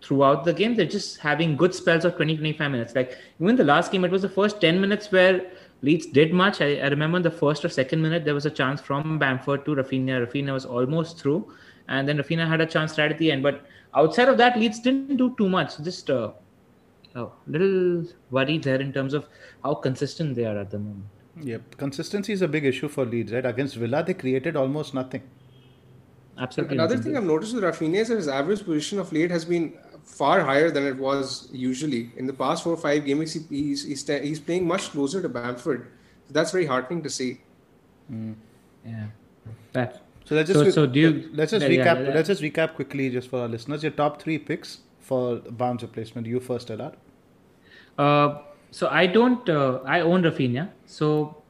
[0.01, 0.75] throughout the game.
[0.75, 2.95] They're just having good spells of 20, 25 minutes.
[2.95, 5.45] Like even the last game, it was the first 10 minutes where
[5.81, 6.61] Leeds did much.
[6.61, 9.65] I, I remember in the first or second minute, there was a chance from Bamford
[9.65, 10.25] to Rafinha.
[10.25, 11.51] Rafinha was almost through.
[11.87, 13.43] And then Rafinha had a chance right at the end.
[13.43, 15.77] But outside of that, Leeds didn't do too much.
[15.77, 16.31] Just uh,
[17.15, 19.27] a little worried there in terms of
[19.63, 21.05] how consistent they are at the moment.
[21.41, 23.45] Yep, consistency is a big issue for Leeds, right?
[23.45, 25.21] Against Villa, they created almost nothing.
[26.39, 26.75] Absolutely.
[26.75, 29.73] Another thing I've noticed with Rafinha is that his average position of late has been
[30.07, 32.11] far higher than it was usually.
[32.17, 35.29] In the past four or five games, he, he's, he's, he's playing much closer to
[35.29, 35.87] Bamford.
[36.27, 37.41] So that's very heartening to see.
[38.09, 39.07] Yeah.
[39.73, 40.01] That.
[40.25, 42.05] So let's just So- so do you- let's just yeah, yeah, recap.
[42.05, 42.13] yeah.
[42.15, 43.83] Let's just recap quickly, just for our listeners.
[43.83, 46.27] Your top three picks for Barnes replacement.
[46.27, 46.95] You first, Elad.
[47.97, 48.39] Uh,
[48.71, 49.47] so I don't.
[49.49, 50.69] Uh, I own Rafinha.
[50.85, 51.43] So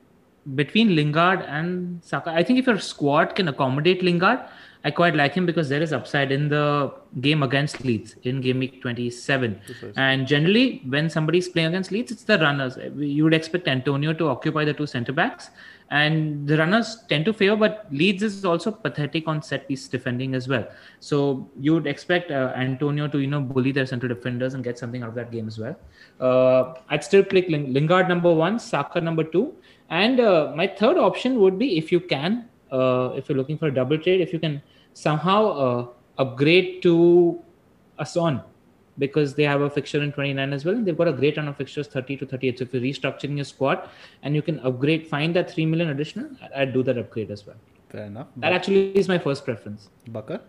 [0.55, 4.39] between Lingard and Saka, I think if your squad can accommodate Lingard,
[4.87, 8.59] I quite like him because there is upside in the game against Leeds in game
[8.59, 9.59] week 27.
[9.97, 12.77] And generally, when somebody's playing against Leeds, it's the runners.
[12.95, 15.49] You would expect Antonio to occupy the two centre backs,
[15.89, 17.57] and the runners tend to favor.
[17.57, 20.65] But Leeds is also pathetic on set piece defending as well.
[21.01, 24.79] So you would expect uh, Antonio to you know bully their central defenders and get
[24.79, 25.75] something out of that game as well.
[26.21, 29.45] Uh, I'd still pick Ling- Lingard number one, Saka number two,
[29.89, 33.67] and uh, my third option would be if you can, uh, if you're looking for
[33.67, 34.61] a double trade, if you can
[35.05, 36.93] somehow uh, upgrade to
[37.99, 38.41] a Son
[38.99, 41.47] because they have a fixture in 29 as well and they've got a great run
[41.47, 43.87] of fixtures 30 to 38 so if you're restructuring your squad
[44.23, 47.45] and you can upgrade find that 3 million additional I- i'd do that upgrade as
[47.45, 48.27] well Fair enough.
[48.37, 50.39] that actually is my first preference Bakar.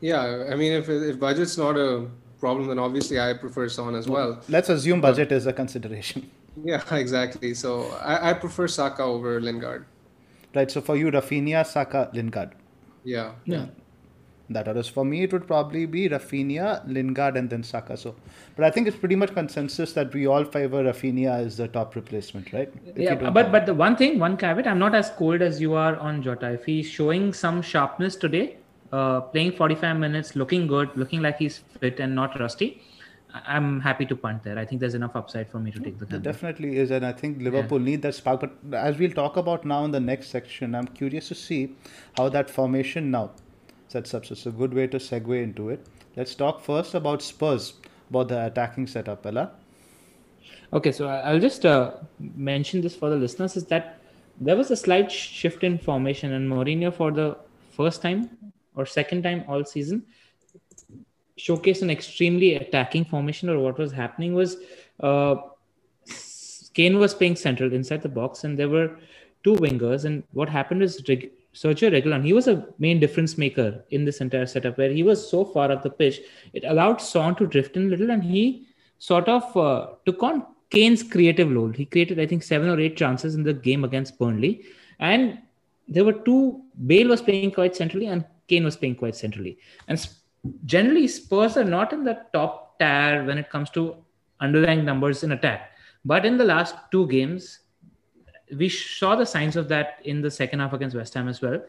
[0.00, 0.22] Yeah,
[0.52, 2.06] I mean, if, if budget's not a
[2.40, 4.40] problem, then obviously I prefer Son as well.
[4.56, 6.30] Let's assume budget is a consideration.
[6.70, 7.52] Yeah, exactly.
[7.54, 7.70] So
[8.12, 9.84] I, I prefer Saka over Lingard.
[10.54, 10.70] Right.
[10.70, 12.50] So for you, Rafinha, Saka, Lingard.
[13.14, 13.32] Yeah.
[13.56, 13.66] yeah
[14.56, 15.18] That others for me.
[15.26, 16.66] It would probably be Rafinha,
[16.96, 17.96] Lingard, and then Saka.
[18.02, 18.10] So,
[18.58, 21.96] but I think it's pretty much consensus that we all favor Rafinha as the top
[22.00, 22.70] replacement, right?
[22.92, 25.42] If yeah you but have- but the one thing one caveat i'm not as cold
[25.48, 28.44] as you are on jota if he's showing some sharpness today
[28.92, 32.84] uh, playing 45 minutes looking good looking like he's fit and not rusty I-
[33.46, 36.06] i'm happy to punt there i think there's enough upside for me to take the
[36.06, 36.24] gamble.
[36.24, 38.40] definitely is, and I think Liverpool need that spark.
[38.40, 41.74] But as we'll talk about now in the next section, I'm curious to see
[42.16, 43.30] how that formation now
[43.88, 44.26] sets up.
[44.26, 45.86] So it's a good way to segue into it.
[46.16, 47.74] Let's talk first about Spurs,
[48.10, 49.50] about the attacking setup, Ella.
[50.72, 53.98] Okay, so I- I'll just uh, mention this for the listeners: is that
[54.40, 57.36] there was a slight shift in formation, and Mourinho, for the
[57.70, 58.28] first time
[58.74, 60.04] or second time all season,
[61.38, 63.48] showcased an extremely attacking formation.
[63.48, 64.56] Or what was happening was,
[65.00, 65.36] uh,
[66.74, 68.98] Kane was playing central inside the box, and there were
[69.44, 70.04] two wingers.
[70.04, 74.20] And what happened is Reg- Sergio Reguilon, he was a main difference maker in this
[74.20, 76.20] entire setup, where he was so far up the pitch,
[76.52, 78.66] it allowed Son to drift in a little, and he
[78.98, 81.70] sort of uh, took on Kane's creative role.
[81.70, 84.64] He created, I think, seven or eight chances in the game against Burnley,
[84.98, 85.38] and
[85.88, 86.62] there were two.
[86.86, 89.56] Bale was playing quite centrally, and Kane was playing quite centrally.
[89.88, 90.18] And s-
[90.64, 93.96] generally, Spurs are not in the top tier when it comes to
[94.40, 95.72] underlying numbers in attack.
[96.04, 97.60] But in the last two games,
[98.56, 101.60] we saw the signs of that in the second half against West Ham as well.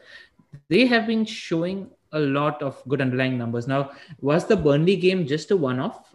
[0.68, 3.66] They have been showing a lot of good underlying numbers.
[3.66, 6.14] Now, was the Burnley game just a one off?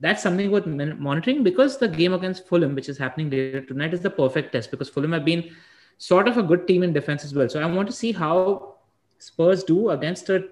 [0.00, 4.00] That's something worth monitoring because the game against Fulham, which is happening later tonight, is
[4.00, 5.50] the perfect test because Fulham have been
[5.98, 7.48] sort of a good team in defense as well.
[7.48, 8.76] So I want to see how
[9.18, 10.48] Spurs do against a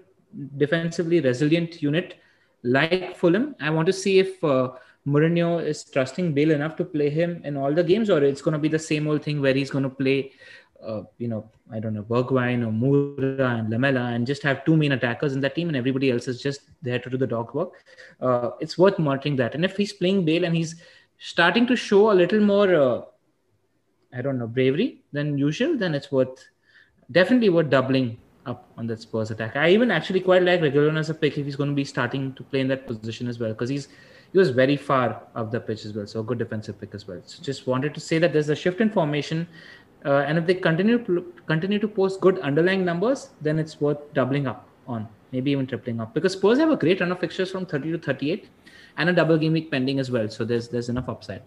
[0.56, 2.18] defensively resilient unit
[2.62, 3.54] like Fulham.
[3.60, 4.72] I want to see if uh,
[5.06, 8.52] Mourinho is trusting Bale enough to play him in all the games, or it's going
[8.52, 10.32] to be the same old thing where he's going to play,
[10.84, 14.76] uh, you know, I don't know, Bergwijn or Moura and Lamela, and just have two
[14.76, 17.54] main attackers in that team, and everybody else is just there to do the dog
[17.54, 17.72] work.
[18.20, 19.54] Uh, it's worth monitoring that.
[19.54, 20.76] And if he's playing Bale and he's
[21.18, 23.02] starting to show a little more, uh,
[24.14, 26.46] I don't know, bravery than usual, then it's worth
[27.10, 29.56] definitely worth doubling up on that Spurs attack.
[29.56, 32.32] I even actually quite like Reguilon as a pick if he's going to be starting
[32.34, 33.88] to play in that position as well because he's
[34.32, 37.06] he was very far up the pitch as well, so a good defensive pick as
[37.06, 37.20] well.
[37.26, 39.46] So just wanted to say that there's a shift in formation,
[40.06, 43.98] uh, and if they continue to continue to post good underlying numbers, then it's worth
[44.14, 47.50] doubling up on, maybe even tripling up because Spurs have a great run of fixtures
[47.50, 48.48] from 30 to 38,
[48.96, 50.28] and a double game week pending as well.
[50.28, 51.42] So there's there's enough upside.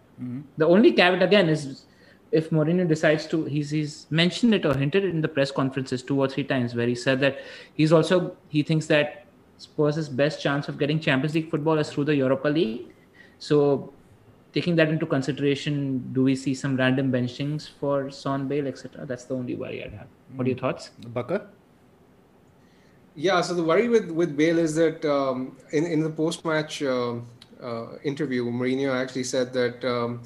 [0.58, 1.86] The only caveat again is
[2.32, 6.04] if Mourinho decides to, he's, he's mentioned it or hinted it in the press conferences
[6.04, 7.40] two or three times where he said that
[7.76, 9.26] he's also, he thinks that
[9.58, 12.94] Spurs' best chance of getting Champions League football is through the Europa League.
[13.40, 13.94] So,
[14.54, 19.06] taking that into consideration, do we see some random benchings for Son, Bale, etc.?
[19.06, 20.08] That's the only worry I'd have.
[20.36, 20.92] What are your thoughts?
[21.08, 21.48] Bakar?
[23.16, 26.84] Yeah, so the worry with, with Bale is that um, in, in the post match
[26.84, 27.16] uh,
[27.62, 30.22] uh, interview, Mourinho actually said that um,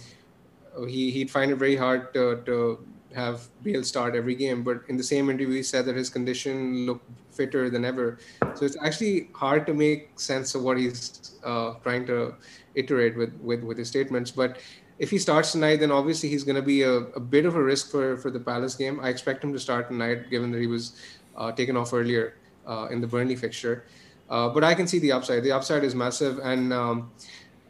[0.87, 4.63] he, he'd find it very hard to, to have Bale start every game.
[4.63, 8.19] But in the same interview, he said that his condition looked fitter than ever.
[8.55, 12.35] So it's actually hard to make sense of what he's uh, trying to
[12.75, 14.31] iterate with, with, with his statements.
[14.31, 14.57] But
[14.99, 17.63] if he starts tonight, then obviously he's going to be a, a, bit of a
[17.63, 18.99] risk for, for the Palace game.
[18.99, 20.99] I expect him to start tonight, given that he was
[21.37, 22.35] uh, taken off earlier
[22.67, 23.85] uh, in the Burnley fixture.
[24.29, 25.43] Uh, but I can see the upside.
[25.43, 27.11] The upside is massive, and um,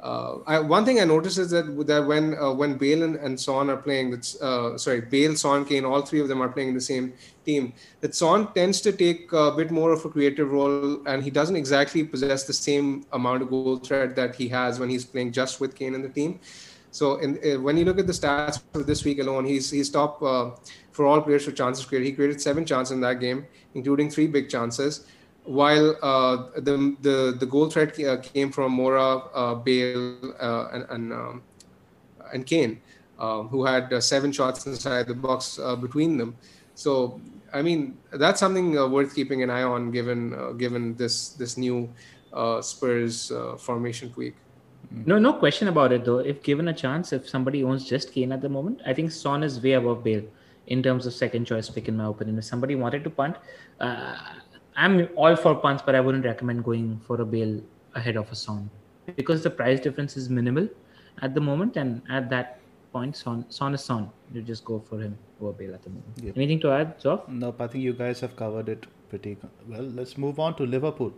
[0.02, 3.38] uh, I, one thing I noticed is that that when uh, when Bale and, and
[3.40, 6.70] Son are playing, that's uh, sorry, Bale, Son, Kane, all three of them are playing
[6.70, 7.14] in the same
[7.46, 7.74] team.
[8.00, 11.58] That Son tends to take a bit more of a creative role, and he doesn't
[11.58, 15.60] exactly possess the same amount of goal threat that he has when he's playing just
[15.60, 16.40] with Kane in the team.
[16.92, 19.90] So in, uh, when you look at the stats for this week alone, he's he's
[19.90, 20.52] top uh,
[20.92, 22.06] for all players for chances created.
[22.06, 25.06] He created seven chances in that game, including three big chances.
[25.50, 30.86] While uh, the, the the goal threat uh, came from Moura, uh, Bale, uh, and
[30.94, 31.42] and, um,
[32.32, 32.80] and Kane,
[33.18, 36.36] who had seven shots inside the box between them.
[36.76, 37.20] So
[37.52, 41.90] I mean that's something worth keeping an eye on, given given this this new
[42.62, 44.36] Spurs formation tweak.
[44.92, 46.20] No, no question about it though.
[46.20, 49.42] If given a chance, if somebody owns just Kane at the moment, I think Son
[49.42, 50.26] is way above Bale
[50.68, 52.38] in terms of second choice pick, in my opinion.
[52.38, 53.38] If somebody wanted to punt,
[53.80, 54.16] uh,
[54.80, 57.62] I'm all for punts, but I wouldn't recommend going for a Bale
[57.96, 58.70] ahead of a Son
[59.16, 60.70] because the price difference is minimal
[61.22, 62.60] at the moment, and at that
[62.94, 64.10] point, Son, Son is Son.
[64.34, 66.14] You just go for him over Bale at the moment.
[66.24, 66.38] Yep.
[66.38, 67.28] Anything to add, Zoff?
[67.28, 67.60] Nope.
[67.62, 69.38] I think you guys have covered it pretty
[69.68, 69.82] well.
[69.82, 71.14] Let's move on to Liverpool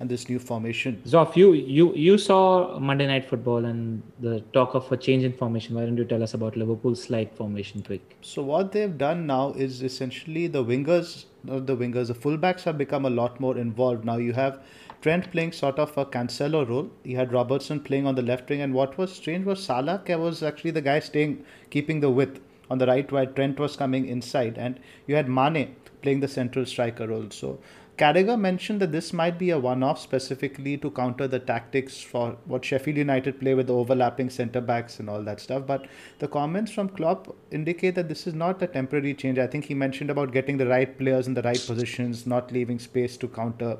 [0.00, 1.00] and this new formation.
[1.06, 5.32] Zoff, you you you saw Monday Night Football and the talk of a change in
[5.32, 5.76] formation.
[5.76, 8.16] Why don't you tell us about Liverpool's slight formation tweak?
[8.22, 12.78] So what they've done now is essentially the wingers, not the wingers, the fullbacks have
[12.78, 14.04] become a lot more involved.
[14.04, 14.60] Now you have
[15.02, 16.90] Trent playing sort of a Cancelo role.
[17.04, 20.42] You had Robertson playing on the left wing, and what was strange was Salah was
[20.42, 24.56] actually the guy staying, keeping the width on the right, while Trent was coming inside,
[24.56, 27.28] and you had Mane playing the central striker role.
[27.30, 27.58] So
[27.96, 32.36] Carragher mentioned that this might be a one off specifically to counter the tactics for
[32.44, 35.64] what Sheffield United play with the overlapping centre backs and all that stuff.
[35.64, 35.86] But
[36.18, 39.38] the comments from Klopp indicate that this is not a temporary change.
[39.38, 42.80] I think he mentioned about getting the right players in the right positions, not leaving
[42.80, 43.78] space to counter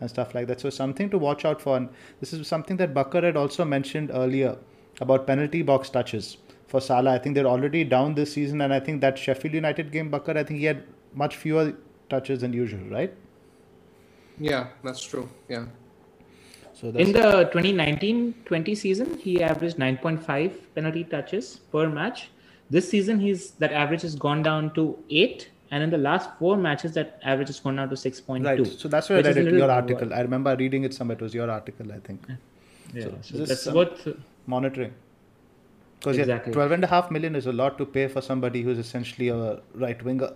[0.00, 0.60] and stuff like that.
[0.60, 1.76] So, something to watch out for.
[1.76, 4.56] And this is something that Bakar had also mentioned earlier
[5.02, 7.12] about penalty box touches for Salah.
[7.12, 10.38] I think they're already down this season, and I think that Sheffield United game, Bakar,
[10.38, 11.74] I think he had much fewer
[12.08, 13.12] touches than usual, right?
[14.40, 15.28] Yeah, that's true.
[15.48, 15.66] Yeah.
[16.72, 22.30] So in the 2019-20 season, he averaged 9.5 penalty touches per match.
[22.70, 26.56] This season, he's that average has gone down to eight, and in the last four
[26.56, 28.44] matches, that average has gone down to 6.2.
[28.44, 28.66] Right.
[28.66, 30.14] So that's where I read it, your article.
[30.14, 31.16] I remember reading it somewhere.
[31.16, 32.26] It was your article, I think.
[32.94, 33.08] Yeah.
[33.20, 34.06] So, so that's what
[34.46, 34.94] monitoring.
[35.98, 36.50] Because exactly.
[36.50, 39.28] yeah, 12 and a half million is a lot to pay for somebody who's essentially
[39.28, 40.32] a right winger.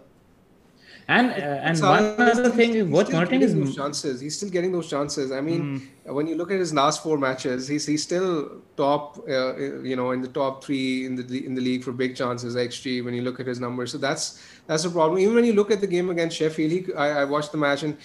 [1.06, 4.20] And uh, and one other thing is what Martin is those chances.
[4.20, 5.32] He's still getting those chances.
[5.32, 6.14] I mean, mm.
[6.14, 9.18] when you look at his last four matches, he's he's still top.
[9.28, 12.56] Uh, you know, in the top three in the in the league for big chances
[12.56, 13.04] xG.
[13.04, 15.18] When you look at his numbers, so that's that's a problem.
[15.18, 17.82] Even when you look at the game against Sheffield, he, I, I watched the match
[17.82, 17.96] and.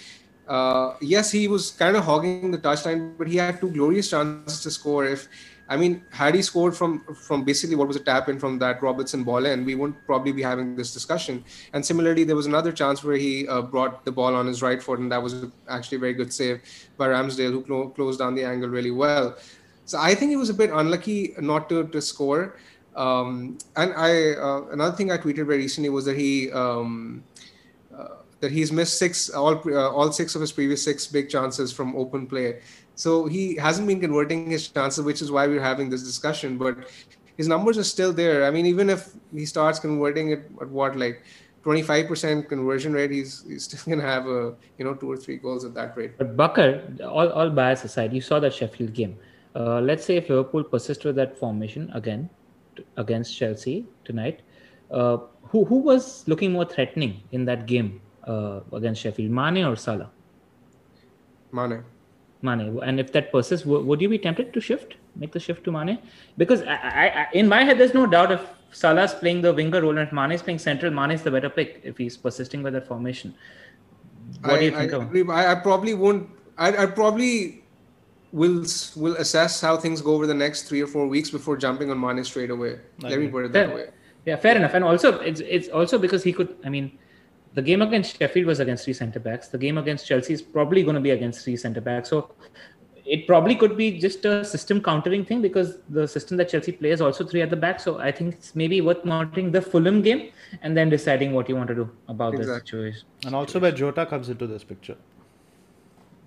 [0.48, 4.64] Uh, yes, he was kind of hogging the touchline, but he had two glorious chances
[4.64, 5.06] to score.
[5.06, 5.28] If
[5.69, 8.82] I mean, had he scored from from basically what was a tap in from that
[8.82, 11.43] Robertson ball in, we wouldn't probably be having this discussion.
[11.73, 14.82] And similarly, there was another chance where he uh, brought the ball on his right
[14.82, 16.62] foot, and that was actually a very good save
[16.97, 19.38] by Ramsdale, who clo- closed down the angle really well.
[19.86, 22.58] So I think he was a bit unlucky not to, to score.
[22.95, 27.23] Um, and I uh, another thing I tweeted very recently was that he um,
[27.95, 31.71] uh, that he's missed six all uh, all six of his previous six big chances
[31.71, 32.62] from open play.
[33.00, 36.58] So he hasn't been converting his chances, which is why we're having this discussion.
[36.58, 36.80] But
[37.38, 38.44] his numbers are still there.
[38.44, 41.24] I mean, even if he starts converting it at what like
[41.64, 45.38] 25% conversion rate, he's, he's still going to have a you know two or three
[45.38, 46.18] goals at that rate.
[46.18, 49.18] But Bakar, all, all bias aside, you saw that Sheffield game.
[49.56, 52.30] Uh, let's say if Liverpool persist with that formation again
[52.76, 54.41] t- against Chelsea tonight,
[54.91, 59.78] uh, who who was looking more threatening in that game uh, against Sheffield, Mane or
[59.78, 60.12] Salah?
[61.54, 61.82] Mane.
[62.42, 62.80] Mane.
[62.84, 65.72] And if that persists, w- would you be tempted to shift, make the shift to
[65.72, 66.00] Mane?
[66.38, 69.82] Because I, I, I, in my head, there's no doubt if Salah's playing the winger
[69.82, 72.74] role and Mane is playing central, Mane is the better pick if he's persisting with
[72.74, 73.34] that formation.
[74.44, 75.30] What do you think I, of?
[75.30, 76.30] I, I probably won't.
[76.58, 77.64] I'd, I'd probably
[78.32, 78.64] will
[78.96, 82.00] will assess how things go over the next three or four weeks before jumping on
[82.00, 82.80] Mane straight away.
[83.02, 83.76] Let me put it that Fair.
[83.76, 83.86] way.
[84.26, 84.74] Yeah, fair enough.
[84.76, 86.56] And also, it's it's also because he could.
[86.64, 86.98] I mean,
[87.54, 89.47] the game against Sheffield was against three centre backs.
[89.47, 92.10] The game against Chelsea is probably going to be against three centre backs.
[92.10, 92.32] So
[93.06, 97.02] it probably could be just a system countering thing because the system that Chelsea plays
[97.02, 97.80] also three at the back.
[97.80, 100.32] So I think it's maybe worth monitoring the Fulham game
[100.62, 102.91] and then deciding what you want to do about this Exactly.
[102.91, 103.08] situation.
[103.26, 104.97] And also where Jota comes into this picture.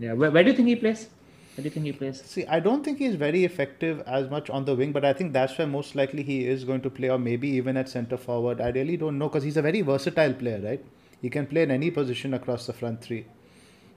[0.01, 1.09] Yeah, where, where do you think he plays?
[1.55, 2.21] Where do you think he plays?
[2.25, 5.33] See, I don't think he's very effective as much on the wing, but I think
[5.33, 8.61] that's where most likely he is going to play, or maybe even at centre forward.
[8.61, 10.85] I really don't know because he's a very versatile player, right?
[11.23, 13.25] He can play in any position across the front three.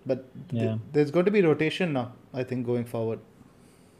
[0.05, 3.19] But th- there's going to be rotation now, I think, going forward.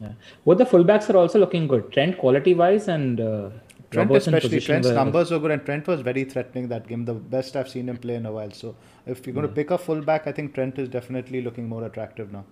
[0.00, 0.12] Yeah.
[0.44, 1.92] Both the fullbacks are also looking good.
[1.92, 3.50] Trent quality wise and uh,
[3.90, 7.04] Trent, Robertson especially, Trent's were- numbers were good, and Trent was very threatening that game.
[7.04, 8.52] The best I've seen him play in a while.
[8.52, 11.84] So if you're going to pick a fullback, I think Trent is definitely looking more
[11.84, 12.44] attractive now.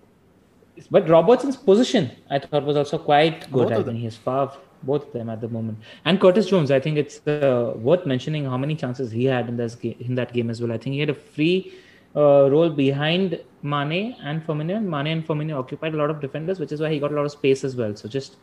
[0.91, 3.71] But Robertson's position, I thought, was also quite good.
[3.71, 4.51] I think he's far
[4.85, 5.77] both of them at the moment.
[6.05, 9.57] And Curtis Jones, I think it's uh, worth mentioning how many chances he had in
[9.57, 10.71] this game, in that game as well.
[10.71, 11.73] I think he had a free
[12.15, 14.77] uh, role behind Mane and Firmino.
[14.77, 17.15] and Mane and Firmino occupied a lot of defenders, which is why he got a
[17.15, 17.95] lot of space as well.
[17.95, 18.37] So just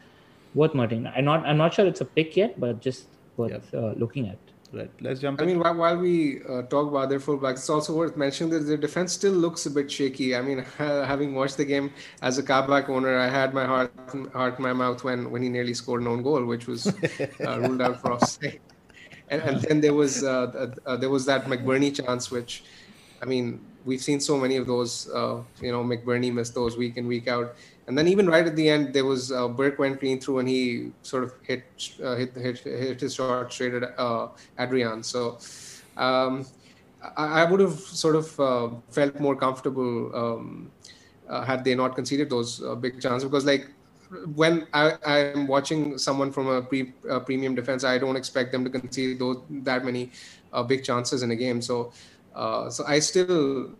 [0.54, 1.06] worth noting.
[1.06, 4.38] I'm not, I'm not sure it's a pick yet, but just worth uh, looking at.
[4.72, 4.90] Right.
[5.02, 5.38] Let's jump.
[5.38, 5.50] I in.
[5.50, 8.78] mean, while, while we uh, talk about their fullbacks, it's also worth mentioning that their
[8.78, 10.34] defense still looks a bit shaky.
[10.34, 11.92] I mean, having watched the game
[12.22, 13.92] as a Kabak owner, I had my heart
[14.32, 17.60] heart in my mouth when, when he nearly scored an own goal, which was uh,
[17.60, 18.60] ruled out for offside.
[19.28, 22.64] And, and then there was uh, uh, there was that McBurnie chance, which,
[23.22, 25.08] I mean, we've seen so many of those.
[25.10, 27.54] Uh, you know, McBurnie missed those week in week out.
[27.86, 30.48] And then even right at the end, there was uh, Burke went clean through and
[30.48, 31.64] he sort of hit
[32.02, 35.02] uh, hit, hit hit his shot straight at uh, Adrian.
[35.02, 35.38] So
[35.96, 36.46] um,
[37.16, 40.70] I, I would have sort of uh, felt more comfortable um,
[41.28, 43.68] uh, had they not conceded those uh, big chances because like
[44.34, 48.64] when I, I'm watching someone from a pre, uh, premium defense, I don't expect them
[48.64, 50.10] to concede those that many
[50.52, 51.62] uh, big chances in a game.
[51.62, 51.92] So
[52.34, 53.70] uh, so I still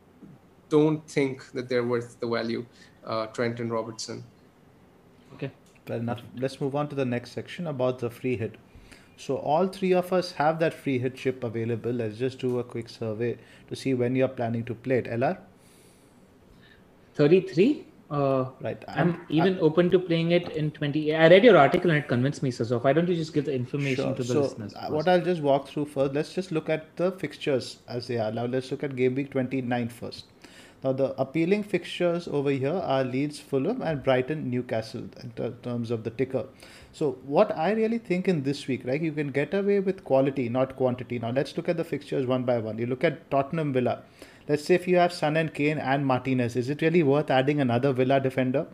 [0.68, 2.64] don't think that they're worth the value.
[3.05, 4.24] Uh, Trent and Robertson.
[5.34, 5.50] Okay.
[5.86, 6.20] Fair enough.
[6.36, 8.55] Let's move on to the next section about the free hit.
[9.16, 11.92] So all three of us have that free hit chip available.
[11.92, 13.38] Let's just do a quick survey
[13.68, 15.07] to see when you're planning to play it.
[15.07, 15.38] LR?
[17.14, 17.84] 33.
[18.16, 18.82] Uh, Right.
[18.88, 21.02] I'm I'm- even open to playing it in 20.
[21.14, 22.50] I read your article and it convinced me.
[22.56, 24.14] So, so why don't you just give the information Sure.
[24.18, 24.74] to the So listeners?
[24.74, 24.92] uh, first?
[24.98, 28.30] what I'll just walk through first, let's just look at the fixtures as they are.
[28.40, 30.26] Now let's look at game week 29 first.
[30.84, 35.90] Now the appealing fixtures over here are Leeds, Fulham, and Brighton, Newcastle in ter- terms
[35.92, 36.44] of the ticker.
[37.00, 40.48] So what I really think in this week, right, you can get away with quality,
[40.50, 41.18] not quantity.
[41.20, 42.78] Now let's look at the fixtures one by one.
[42.78, 44.02] You look at Tottenham Villa.
[44.49, 47.61] Let's say if you have Son and Kane and Martinez, is it really worth adding
[47.61, 48.66] another Villa defender?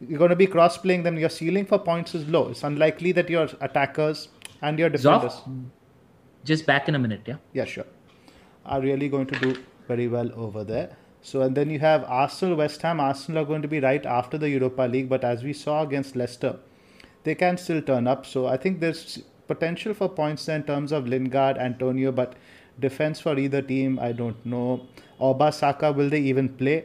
[0.00, 1.18] You're going to be cross playing them.
[1.18, 2.48] Your ceiling for points is low.
[2.48, 4.28] It's unlikely that your attackers
[4.60, 5.32] and your defenders.
[5.32, 5.64] Zoff,
[6.44, 7.36] just back in a minute, yeah.
[7.52, 7.86] Yeah, sure.
[8.64, 10.96] Are really going to do very well over there.
[11.22, 13.00] So, and then you have Arsenal, West Ham.
[13.00, 16.14] Arsenal are going to be right after the Europa League, but as we saw against
[16.14, 16.56] Leicester,
[17.24, 18.26] they can still turn up.
[18.26, 22.34] So, I think there's potential for points there in terms of Lingard, Antonio, but
[22.80, 24.86] defense for either team, I don't know.
[25.20, 26.84] Auba Saka, will they even play?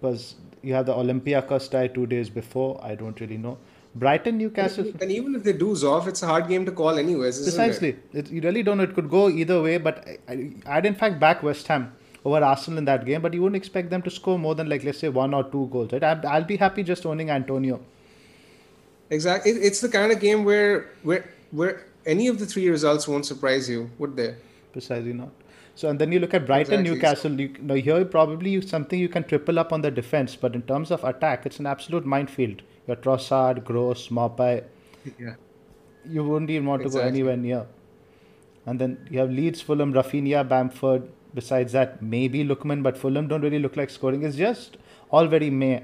[0.00, 2.80] Because you have the Olympiacos tie two days before.
[2.82, 3.58] I don't really know.
[3.94, 4.92] Brighton, Newcastle.
[5.00, 7.88] And even if they do off, it's a hard game to call anyways, isn't Precisely.
[7.88, 8.04] it?
[8.12, 8.84] It, you really don't know.
[8.84, 11.92] It could go either way, but I, I, I'd in fact back West Ham
[12.24, 14.84] over Arsenal in that game, but you wouldn't expect them to score more than, like,
[14.84, 16.04] let's say one or two goals, right?
[16.04, 17.80] I'll, I'll be happy just owning Antonio.
[19.10, 19.50] Exactly.
[19.50, 23.26] It, it's the kind of game where where where any of the three results won't
[23.26, 24.36] surprise you, would they?
[24.72, 25.30] Precisely not.
[25.74, 26.94] So, and then you look at Brighton, Exactly.
[26.94, 27.40] Newcastle.
[27.40, 30.62] You, now here probably you, something you can triple up on the defense, but in
[30.62, 32.62] terms of attack, it's an absolute minefield.
[32.86, 34.64] Your Trossard, Gross, Maupay,
[35.18, 35.34] Yeah.
[36.04, 37.66] you wouldn't even want to go anywhere near.
[38.66, 41.08] And then you have Leeds, Fulham, Raphinha, Bamford.
[41.32, 44.24] Besides that, maybe Lookman, but Fulham don't really look like scoring.
[44.24, 44.76] It's just
[45.10, 45.80] all very meh.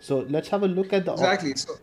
[0.00, 1.12] So let's have a look at the.
[1.12, 1.54] Exactly.
[1.54, 1.74] So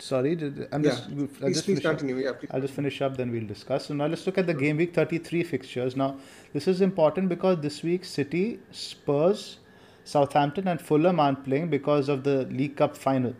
[0.00, 0.32] Sorry,
[0.72, 0.90] I'm yeah.
[0.90, 1.08] just.
[1.08, 1.98] I'll Please, just please finish up.
[1.98, 2.22] continue.
[2.24, 2.48] Yeah, please.
[2.52, 3.86] I'll just finish up, then we'll discuss.
[3.86, 5.96] So now let's look at the game week 33 fixtures.
[5.96, 6.16] Now,
[6.52, 9.58] this is important because this week City, Spurs,
[10.04, 13.34] Southampton, and Fulham aren't playing because of the League Cup final.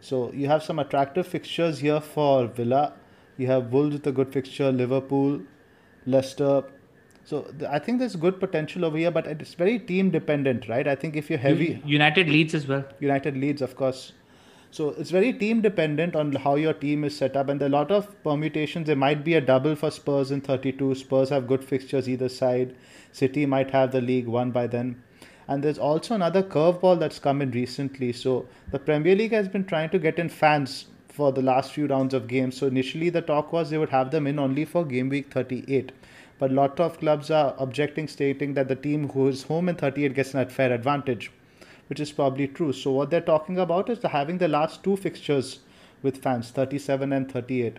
[0.00, 2.94] So you have some attractive fixtures here for Villa.
[3.36, 5.40] You have Wolves with a good fixture, Liverpool,
[6.06, 6.64] Leicester.
[7.24, 10.88] So th- I think there's good potential over here, but it's very team dependent, right?
[10.88, 12.84] I think if you're heavy, United leads as well.
[13.00, 14.12] United leads, of course.
[14.70, 17.70] So it's very team dependent on how your team is set up, and there are
[17.70, 18.86] a lot of permutations.
[18.86, 20.94] There might be a double for Spurs in 32.
[20.94, 22.76] Spurs have good fixtures either side.
[23.10, 25.02] City might have the league won by then.
[25.48, 28.12] And there's also another curveball that's come in recently.
[28.12, 31.86] So the Premier League has been trying to get in fans for the last few
[31.86, 32.58] rounds of games.
[32.58, 35.92] So initially the talk was they would have them in only for game week 38.
[36.38, 39.76] But a lot of clubs are objecting, stating that the team who is home in
[39.76, 41.32] 38 gets an fair advantage,
[41.88, 42.72] which is probably true.
[42.72, 45.58] So what they're talking about is having the last two fixtures
[46.02, 47.78] with fans, 37 and 38.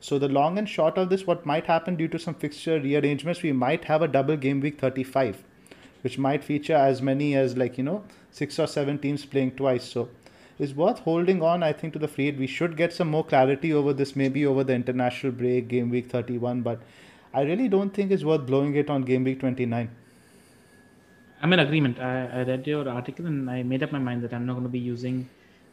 [0.00, 3.42] So the long and short of this, what might happen due to some fixture rearrangements,
[3.42, 5.42] we might have a double game week 35,
[6.02, 9.84] which might feature as many as like you know six or seven teams playing twice.
[9.84, 10.08] So
[10.58, 11.62] it's worth holding on.
[11.62, 12.30] I think to the free.
[12.30, 16.10] We should get some more clarity over this, maybe over the international break, game week
[16.10, 16.80] 31, but
[17.32, 19.90] I really don't think it's worth blowing it on game week 29.
[21.42, 21.98] I'm in agreement.
[22.00, 24.64] I, I read your article and I made up my mind that I'm not going
[24.64, 25.28] to be using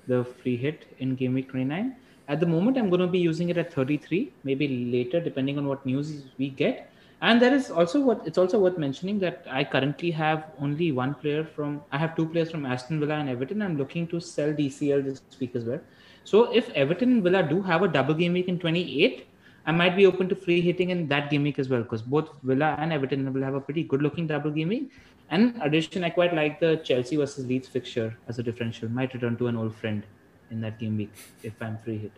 [0.07, 1.95] the free hit in game week 29.
[2.27, 5.67] At the moment, I'm going to be using it at 33, maybe later, depending on
[5.67, 6.89] what news we get.
[7.21, 11.13] And there is also what it's also worth mentioning that I currently have only one
[11.13, 13.61] player from I have two players from Aston Villa and Everton.
[13.61, 15.79] I'm looking to sell DCL this week as well.
[16.25, 19.25] So if Everton and Villa do have a double game week in 28,
[19.65, 22.29] I might be open to free hitting in that game week as well because both
[22.43, 24.91] Villa and Everton will have a pretty good looking double game week.
[25.29, 28.89] And addition, I quite like the Chelsea versus Leeds fixture as a differential.
[28.89, 30.03] Might return to an old friend
[30.51, 32.09] in that game week if I'm free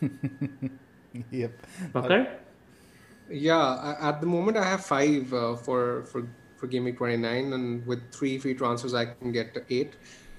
[0.00, 0.78] hitting.
[1.30, 1.52] yep.
[1.92, 2.26] Bakar?
[3.30, 7.86] Yeah, at the moment I have five uh, for for for game week 29, and
[7.86, 9.94] with three free transfers I can get to eight.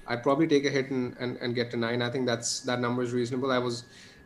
[0.08, 2.00] I'd probably take a hit and, and, and get to nine.
[2.00, 3.50] I think that's that number is reasonable.
[3.50, 3.84] I was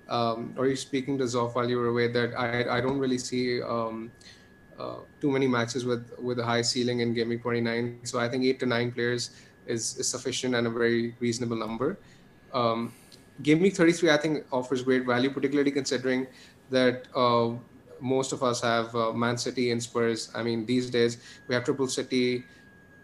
[0.09, 3.19] um, or you speaking to Zoff while you were away that I, I don't really
[3.19, 4.11] see um,
[5.21, 8.01] too many matches with with a high ceiling in gaming 29.
[8.05, 9.31] So I think eight to nine players
[9.67, 11.99] is, is sufficient and a very reasonable number.
[12.53, 12.93] Um,
[13.43, 16.27] Game Week 33, I think, offers great value, particularly considering
[16.71, 17.53] that uh,
[18.01, 20.31] most of us have uh, Man City and Spurs.
[20.35, 21.19] I mean, these days
[21.49, 22.45] we have Triple City.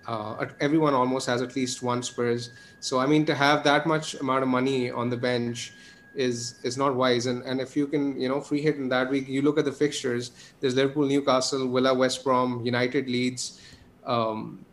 [0.07, 2.51] Uh, everyone almost has at least one Spurs.
[2.81, 5.73] So, I mean, to have that much amount of money on the bench
[6.17, 7.27] is is not wise.
[7.27, 9.65] And and if you can you know free hit in that week, you look at
[9.65, 10.33] the fixtures.
[10.61, 13.61] There's Liverpool, Newcastle, Villa, West Brom, United, Leeds.
[14.05, 14.65] Um,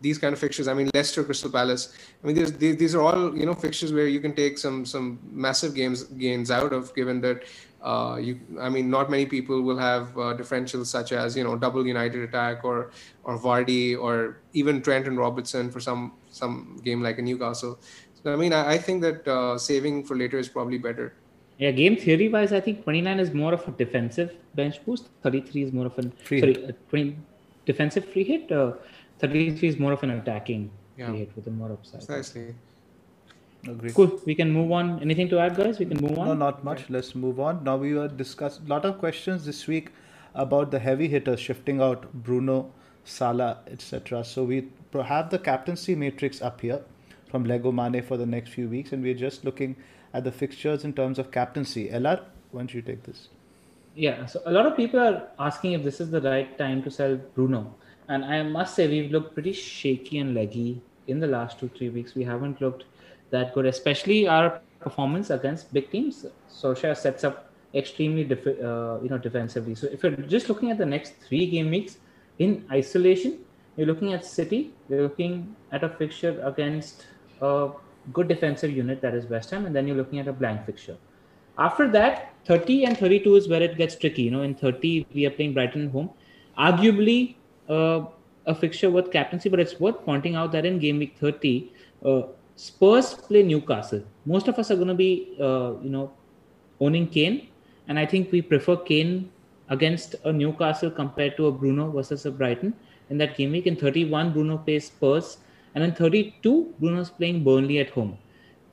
[0.00, 0.66] these kind of fixtures.
[0.68, 1.94] I mean, Leicester, Crystal Palace.
[2.22, 5.18] I mean, these, these are all you know fixtures where you can take some some
[5.30, 7.44] massive games gains out of, given that
[7.82, 8.40] uh, you.
[8.58, 12.22] I mean, not many people will have uh, differentials such as you know double United
[12.28, 12.90] attack or
[13.24, 17.78] or Vardy or even Trent and Robertson for some some game like a Newcastle.
[18.22, 21.14] So I mean, I, I think that uh, saving for later is probably better.
[21.58, 25.08] Yeah, game theory wise, I think 29 is more of a defensive bench boost.
[25.22, 26.88] 33 is more of an free sorry, hit.
[26.88, 27.16] 20
[27.66, 28.50] defensive free hit.
[28.50, 28.72] Uh,
[29.18, 31.08] 33 is more of an attacking Yeah.
[31.08, 32.06] free hit with a more upside.
[32.06, 32.54] Precisely.
[33.68, 33.92] Agree.
[33.92, 34.18] Cool.
[34.24, 35.00] We can move on.
[35.00, 35.78] Anything to add, guys?
[35.78, 36.28] We can move on.
[36.28, 36.88] No, not much.
[36.88, 37.62] Let's move on.
[37.62, 39.90] Now we were discussing a lot of questions this week
[40.34, 42.72] about the heavy hitters shifting out Bruno,
[43.04, 44.24] Salah, etc.
[44.24, 46.80] So we have the captaincy matrix up here
[47.30, 49.76] from Lego Mane for the next few weeks, and we're just looking
[50.12, 51.88] at the fixtures in terms of captaincy.
[51.88, 52.20] LR,
[52.50, 53.28] why don't you take this?
[53.94, 56.90] Yeah, so a lot of people are asking if this is the right time to
[56.90, 57.74] sell Bruno.
[58.08, 61.90] And I must say, we've looked pretty shaky and leggy in the last two, three
[61.90, 62.14] weeks.
[62.14, 62.84] We haven't looked
[63.30, 66.26] that good, especially our performance against big teams.
[66.50, 69.74] Solskjaer sets up extremely def- uh, you know, defensively.
[69.74, 71.98] So if you're just looking at the next three game weeks
[72.38, 73.38] in isolation,
[73.76, 77.06] you're looking at City, you're looking at a fixture against
[77.40, 77.70] a
[78.12, 80.96] good defensive unit that is West Ham, and then you're looking at a blank fixture.
[81.58, 84.22] After that, 30 and 32 is where it gets tricky.
[84.22, 86.10] You know, in 30, we are playing Brighton home.
[86.58, 87.36] Arguably,
[87.68, 88.06] uh,
[88.46, 91.72] a fixture worth captaincy, but it's worth pointing out that in game week 30,
[92.04, 92.22] uh,
[92.56, 94.02] Spurs play Newcastle.
[94.26, 96.12] Most of us are going to be, uh, you know,
[96.80, 97.48] owning Kane,
[97.88, 99.30] and I think we prefer Kane
[99.68, 102.74] against a Newcastle compared to a Bruno versus a Brighton
[103.08, 103.66] in that game week.
[103.66, 105.38] In 31, Bruno plays Spurs,
[105.74, 108.18] and in 32, Bruno's playing Burnley at home.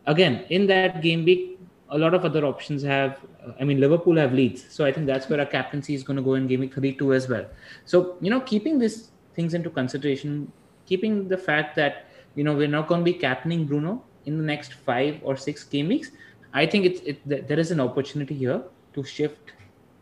[0.05, 3.19] Again, in that game week, a lot of other options have.
[3.59, 6.23] I mean, Liverpool have leads, so I think that's where our captaincy is going to
[6.23, 7.45] go in game week 32 as well.
[7.85, 10.51] So you know, keeping these things into consideration,
[10.85, 14.43] keeping the fact that you know we're not going to be captaining Bruno in the
[14.43, 16.11] next five or six game weeks,
[16.53, 18.61] I think it's it, there is an opportunity here
[18.93, 19.53] to shift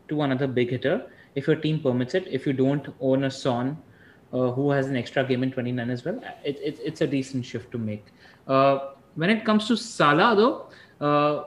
[0.08, 2.26] to another big hitter if your team permits it.
[2.28, 3.76] If you don't own a Son
[4.32, 7.44] uh, who has an extra game in 29 as well, it, it, it's a decent
[7.44, 8.04] shift to make.
[8.46, 10.66] Uh, when it comes to Salah, though,
[11.06, 11.44] uh,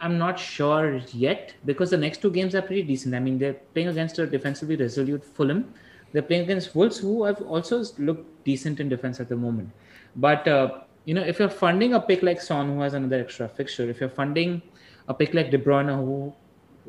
[0.00, 3.14] I'm not sure yet because the next two games are pretty decent.
[3.14, 5.72] I mean, they're playing against a defensively resolute Fulham.
[6.12, 9.70] They're playing against Wolves, who have also looked decent in defense at the moment.
[10.16, 13.48] But uh, you know, if you're funding a pick like Son, who has another extra
[13.48, 14.60] fixture, if you're funding
[15.08, 16.34] a pick like De Bruyne, who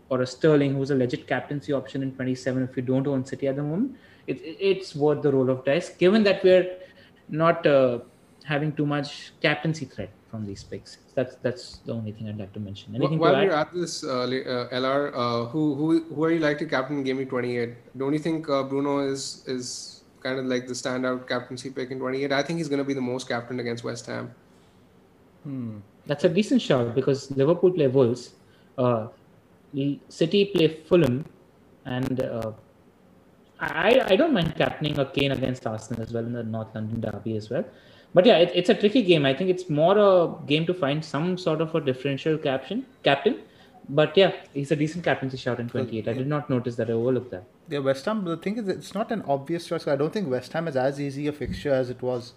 [0.10, 3.48] or a Sterling, who's a legit captaincy option in 27, if you don't own City
[3.48, 3.98] at the moment,
[4.28, 5.90] it, it- it's worth the roll of dice.
[5.90, 6.68] Given that we're
[7.30, 8.00] not uh,
[8.44, 10.98] having too much captaincy threat from these picks.
[11.16, 12.94] That's that's the only thing I'd like to mention.
[12.96, 13.68] Anything While to we're add?
[13.68, 17.04] at this, uh, uh, LR, uh, who who who are you like to captain in
[17.04, 17.76] Game Week 28?
[17.98, 22.00] Don't you think uh, Bruno is is kind of like the standout captaincy pick in
[22.00, 22.32] 28?
[22.32, 24.32] I think he's going to be the most captain against West Ham.
[26.06, 28.32] That's a decent shout because Liverpool play Wolves,
[28.78, 29.08] uh,
[30.10, 31.26] City play Fulham,
[31.86, 32.52] and uh,
[33.60, 37.02] I I don't mind captaining a Kane against Arsenal as well in the North London
[37.02, 37.66] derby as well.
[38.14, 39.26] But yeah, it, it's a tricky game.
[39.26, 43.40] I think it's more a game to find some sort of a differential caption captain.
[43.90, 46.08] But yeah, he's a decent captaincy shout in 28.
[46.08, 46.90] I did not notice that.
[46.90, 47.44] I overlooked that.
[47.70, 48.26] Yeah, West Ham.
[48.26, 49.88] The thing is, it's not an obvious choice.
[49.88, 52.34] I don't think West Ham is as easy a fixture as it was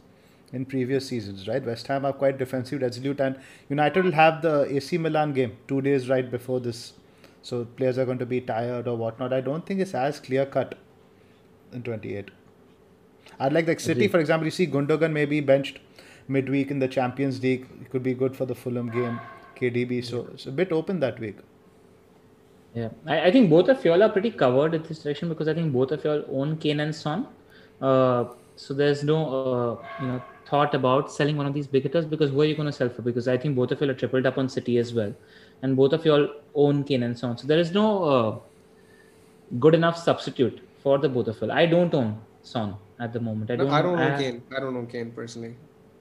[0.52, 1.64] in previous seasons, right?
[1.64, 5.80] West Ham are quite defensive, resolute, and United will have the AC Milan game two
[5.80, 6.92] days right before this,
[7.42, 9.32] so players are going to be tired or whatnot.
[9.32, 10.76] I don't think it's as clear cut
[11.72, 12.30] in 28.
[13.38, 14.46] I'd like like City, for example.
[14.46, 15.78] You see Gundogan maybe benched
[16.28, 17.66] midweek in the Champions League.
[17.80, 19.20] It could be good for the Fulham game.
[19.60, 21.36] KDB, so it's a bit open that week.
[22.74, 25.54] Yeah, I, I think both of y'all are pretty covered in this direction because I
[25.54, 27.26] think both of y'all own Kane and Son.
[27.80, 28.24] Uh,
[28.56, 32.30] so there's no uh, you know thought about selling one of these big hitters because
[32.30, 33.02] who are you going to sell for?
[33.02, 35.14] Because I think both of y'all are tripled up on City as well,
[35.62, 37.36] and both of y'all own Kane and Son.
[37.36, 38.38] So there is no uh,
[39.58, 41.52] good enough substitute for the both of y'all.
[41.52, 43.50] I don't own Son at the moment.
[43.50, 43.70] I don't.
[43.70, 44.42] I don't I- Kane.
[44.56, 45.54] I don't know Kane personally.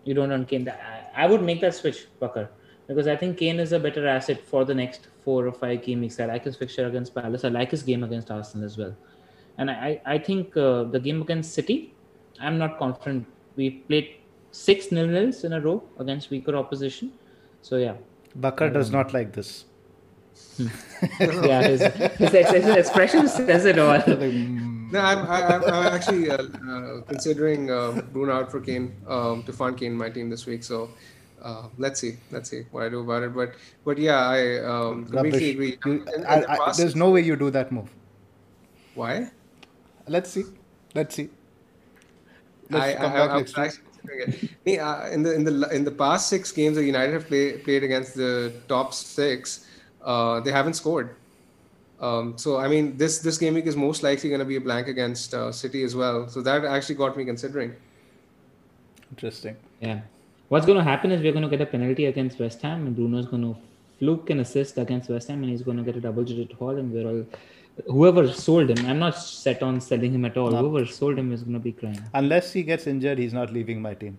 [0.06, 0.68] you don't own Kane.
[0.70, 2.50] I I would make that switch, Bakar,
[2.88, 6.02] because I think Kane is a better asset for the next four or five game
[6.06, 6.20] weeks.
[6.20, 7.44] I like his fixture against Palace.
[7.44, 8.96] I like his game against Arsenal as well.
[9.58, 11.78] And I, I I think uh, the game against City,
[12.40, 13.26] I'm not confident.
[13.58, 14.08] We played
[14.52, 17.12] six nil nils in a row against weaker opposition.
[17.62, 17.96] So yeah,
[18.36, 19.66] Bakar does not like this.
[21.20, 21.82] Yeah, his,
[22.18, 23.98] his, ex- his expression says it all.
[24.92, 26.38] No, I'm, I, I'm, I'm actually uh,
[26.68, 30.46] uh, considering uh, Bruno out for Kane um, to fund Kane in my team this
[30.46, 30.64] week.
[30.64, 30.90] So
[31.42, 33.34] uh, let's see, let's see what I do about it.
[33.36, 33.54] But
[33.86, 35.54] but yeah, I um, completely Rubbish.
[35.54, 35.78] agree.
[35.86, 37.90] You- In- in I- the I- there's no way you do that move.
[38.96, 39.32] why.
[40.08, 40.44] Let's see.
[40.96, 41.30] Let's see.
[42.72, 43.66] I, Let's I, come I, back I'm next week.
[43.66, 44.66] actually considering it.
[44.66, 47.58] Me, uh, in the in the in the past six games that United have play,
[47.60, 49.66] played against the top six,
[50.04, 51.16] uh, they haven't scored.
[52.00, 54.62] Um, so I mean, this this game week is most likely going to be a
[54.62, 56.28] blank against uh, City as well.
[56.30, 57.76] So that actually got me considering.
[59.12, 59.58] Interesting.
[59.82, 60.02] Yeah.
[60.47, 62.95] What's going to happen is we're going to get a penalty against West Ham, and
[62.95, 63.56] Bruno's going to
[64.00, 66.91] fluke an assist against West Ham, and he's going to get a double-digit haul, and
[66.91, 67.26] we're all.
[67.88, 70.54] Whoever sold him, I'm not set on selling him at all.
[70.54, 72.02] Whoever sold him is going to be crying.
[72.14, 74.18] Unless he gets injured, he's not leaving my team.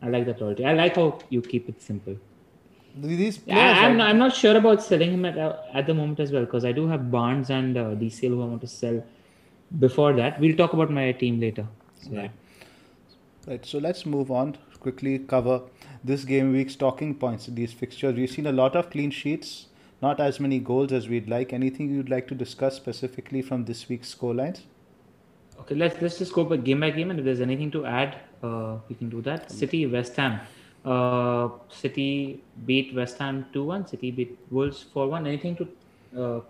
[0.00, 0.64] I like that loyalty.
[0.64, 2.16] I like how you keep it simple.
[2.94, 6.20] These players, I'm, not, I'm not sure about selling him at, uh, at the moment
[6.20, 9.02] as well because I do have Barnes and uh, DCL who I want to sell
[9.78, 10.38] before that.
[10.38, 11.66] We'll talk about my team later.
[12.02, 12.28] So, yeah.
[13.46, 14.56] Right, so let's move on.
[14.78, 15.62] Quickly cover
[16.04, 17.46] this game week's talking points.
[17.46, 19.66] These fixtures, we've seen a lot of clean sheets,
[20.02, 21.52] not as many goals as we'd like.
[21.52, 24.62] Anything you'd like to discuss specifically from this week's scorelines?
[25.60, 28.16] Okay, let's let's just go by game by game, and if there's anything to add,
[28.42, 29.50] uh, we can do that.
[29.50, 30.40] City West Ham.
[30.84, 33.86] Uh, City beat West Ham two one.
[33.86, 35.26] City beat Wolves four one.
[35.26, 35.68] Anything to
[36.18, 36.40] uh,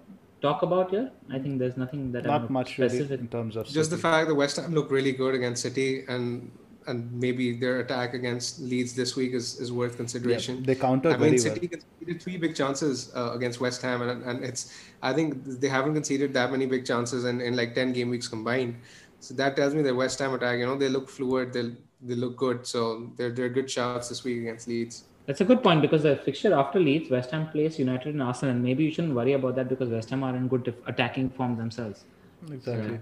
[0.40, 1.10] talk about here?
[1.30, 4.28] I think there's nothing that I'm Not much really in terms of Just the fact
[4.28, 6.50] that West Ham looked really good against City and
[6.86, 10.62] and maybe their attack against Leeds this week is, is worth consideration.
[10.64, 14.24] they countered I mean, very City conceded three big chances uh, against West Ham, and,
[14.24, 17.92] and it's I think they haven't conceded that many big chances in, in like ten
[17.92, 18.76] game weeks combined.
[19.20, 21.70] So that tells me that West Ham attack, you know, they look fluid, they
[22.02, 22.66] they look good.
[22.66, 25.04] So they're they're good shots this week against Leeds.
[25.26, 28.54] That's a good point because the fixture after Leeds, West Ham plays United and Arsenal,
[28.54, 31.30] and maybe you shouldn't worry about that because West Ham are in good def- attacking
[31.30, 32.04] form themselves.
[32.50, 32.98] Exactly.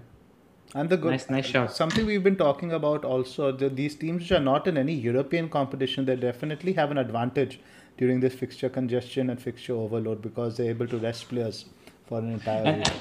[0.75, 1.71] And the good Nice, nice shout.
[1.75, 5.49] something we've been talking about also the, these teams which are not in any European
[5.49, 7.59] competition they definitely have an advantage
[7.97, 11.65] during this fixture congestion and fixture overload because they're able to rest players
[12.05, 12.93] for an entire And week.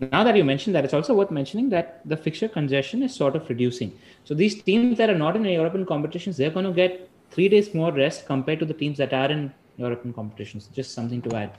[0.00, 3.36] Now that you mentioned that, it's also worth mentioning that the fixture congestion is sort
[3.36, 3.92] of reducing.
[4.24, 7.74] So these teams that are not in European competitions, they're going to get three days
[7.74, 10.68] more rest compared to the teams that are in European competitions.
[10.72, 11.52] Just something to add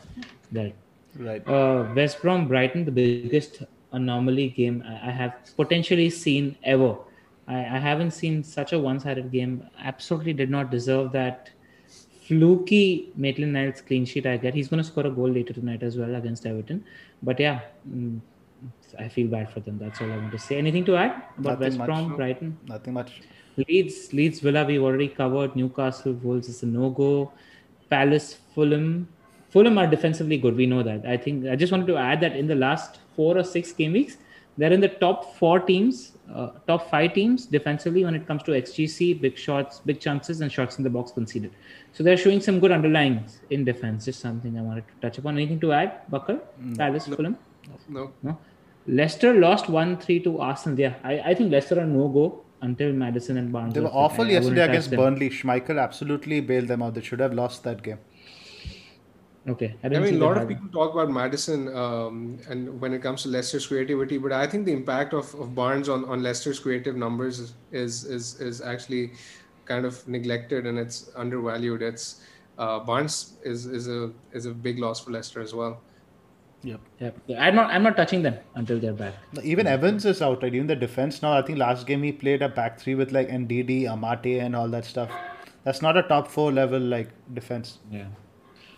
[0.51, 0.73] there.
[1.17, 1.47] Right.
[1.47, 6.95] Uh, West Brom Brighton, the biggest anomaly game I have potentially seen ever.
[7.47, 9.67] I, I haven't seen such a one-sided game.
[9.79, 11.49] Absolutely did not deserve that
[12.27, 14.53] fluky Maitland Niles clean sheet I get.
[14.53, 16.85] He's going to score a goal later tonight as well against Everton.
[17.21, 18.21] But yeah, mm,
[18.99, 19.77] I feel bad for them.
[19.77, 20.57] That's all I want to say.
[20.57, 21.85] Anything to add about Nothing West much.
[21.87, 22.57] Brom Brighton?
[22.67, 23.21] Nothing much.
[23.57, 25.55] Leeds, Leeds Villa, we've already covered.
[25.55, 27.31] Newcastle, Wolves is a no go.
[27.89, 29.07] Palace, Fulham.
[29.49, 30.55] Fulham are defensively good.
[30.55, 31.05] We know that.
[31.05, 33.91] I think I just wanted to add that in the last four or six game
[33.91, 34.17] weeks,
[34.57, 38.51] they're in the top four teams, uh, top five teams defensively when it comes to
[38.51, 41.51] XGC, big shots, big chances, and shots in the box conceded.
[41.91, 44.05] So they're showing some good underlyings in defense.
[44.05, 45.37] Just something I wanted to touch upon.
[45.37, 46.39] Anything to add, Bakar?
[46.77, 47.37] Palace, Fulham?
[47.89, 48.11] No.
[48.23, 48.37] No.
[48.91, 50.79] Leicester lost 1 3 to Arsenal.
[50.79, 53.73] Yeah, I, I think Leicester are no go until Maddison and Barnes.
[53.73, 54.91] They were awful I- I yesterday wouldn't against.
[54.91, 55.29] Burnley.
[55.29, 56.93] Schmeichel absolutely bailed them out.
[56.93, 57.99] They should have lost that game.
[59.47, 59.75] Okay.
[59.81, 63.01] I, I didn't mean, a lot of people talk about Maddison um, and when it
[63.01, 66.59] comes to Leicester's creativity, but I think the impact of, of Barnes on, on Leicester's
[66.59, 69.13] creative numbers is, is is is actually
[69.65, 71.81] kind of neglected and it's undervalued.
[71.81, 72.21] It's
[72.59, 75.81] uh, Barnes is is a is a big loss for Leicester as well.
[76.63, 76.77] Yeah.
[77.39, 77.71] I'm not.
[77.71, 79.15] I'm not touching them until they're back.
[79.43, 80.53] Even Evans is out, right?
[80.53, 81.33] Even the defense now.
[81.33, 84.67] I think last game he played a back three with like Ndidi, Amartey, and all
[84.69, 85.09] that stuff.
[85.63, 87.79] That's not a top four level like defense.
[87.91, 88.05] Yeah.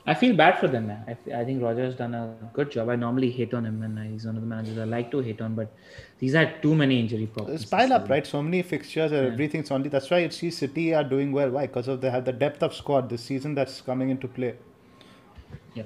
[0.05, 1.03] I feel bad for them, man.
[1.07, 2.89] I, f- I think Roger's done a good job.
[2.89, 5.19] I normally hate on him, and uh, he's one of the managers I like to
[5.19, 5.71] hate on, but
[6.19, 7.61] he's had too many injury problems.
[7.61, 8.27] It's pile up, right?
[8.27, 9.87] So many fixtures and everything's only.
[9.87, 11.51] That's why you see City are doing well.
[11.51, 11.67] Why?
[11.67, 14.55] Because of they have the depth of squad this season that's coming into play.
[15.73, 15.83] Yeah.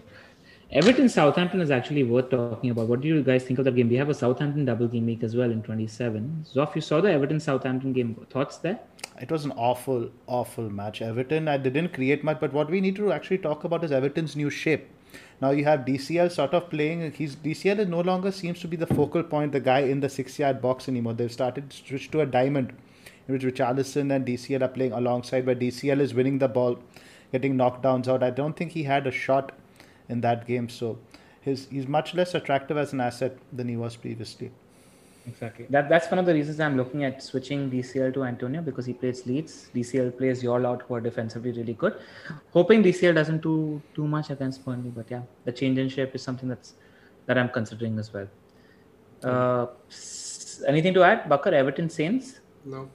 [0.70, 2.89] Everton Southampton is actually worth talking about.
[2.89, 3.88] What do you guys think of that game?
[3.88, 6.45] We have a Southampton double game week as well in 27.
[6.53, 8.15] Zoff, you saw the Everton Southampton game.
[8.30, 8.78] Thoughts there?
[9.22, 11.01] It was an awful, awful match.
[11.01, 14.36] Everton, I didn't create much, but what we need to actually talk about is Everton's
[14.36, 14.89] new shape.
[15.41, 17.13] Now you have DCL sort of playing.
[17.13, 20.09] He's DCL is no longer seems to be the focal point, the guy in the
[20.09, 21.13] six-yard box anymore.
[21.13, 22.74] They've started switch to a diamond,
[23.26, 26.80] in which Richarlison and DCL are playing alongside, where DCL is winning the ball,
[27.32, 28.22] getting knockdowns out.
[28.22, 29.53] I don't think he had a shot
[30.10, 30.97] in that game, so
[31.41, 34.51] his he's much less attractive as an asset than he was previously.
[35.28, 35.66] Exactly.
[35.70, 38.93] That that's one of the reasons I'm looking at switching DCL to Antonio because he
[38.93, 39.70] plays Leeds.
[39.76, 41.99] DCL plays Yall out who are defensively really good.
[42.53, 46.22] Hoping DCL doesn't do too much against Burnley, but yeah, the change in shape is
[46.22, 46.76] something that's
[47.26, 48.28] that I'm considering as well.
[49.24, 49.68] Uh,
[50.68, 51.28] anything to add?
[51.28, 51.53] Bakar?
[51.53, 52.89] Everton, Saints, No.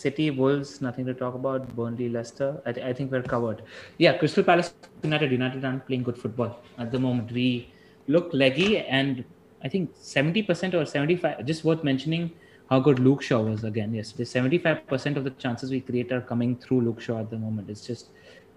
[0.00, 1.74] City, Wolves, nothing to talk about.
[1.76, 2.60] Burnley, Leicester.
[2.64, 3.62] I, I think we're covered.
[3.98, 4.72] Yeah, Crystal Palace,
[5.02, 5.30] United.
[5.30, 7.32] United aren't playing good football at the moment.
[7.32, 7.72] We
[8.06, 9.24] look leggy, and
[9.62, 11.44] I think 70% or 75.
[11.44, 12.30] Just worth mentioning
[12.70, 14.24] how good Luke Shaw was again yesterday.
[14.24, 17.68] 75% of the chances we create are coming through Luke Shaw at the moment.
[17.68, 18.10] It's just,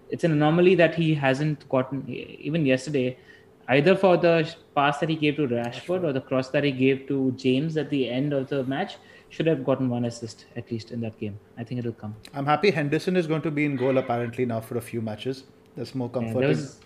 [0.08, 3.18] it's an anomaly that he hasn't gotten even yesterday.
[3.68, 7.08] Either for the pass that he gave to Rashford or the cross that he gave
[7.08, 8.96] to James at the end of the match,
[9.34, 11.38] should have gotten one assist at least in that game.
[11.58, 12.14] I think it'll come.
[12.32, 15.44] I'm happy Henderson is going to be in goal apparently now for a few matches.
[15.76, 16.48] That's more Yeah, comforting.
[16.50, 16.80] was,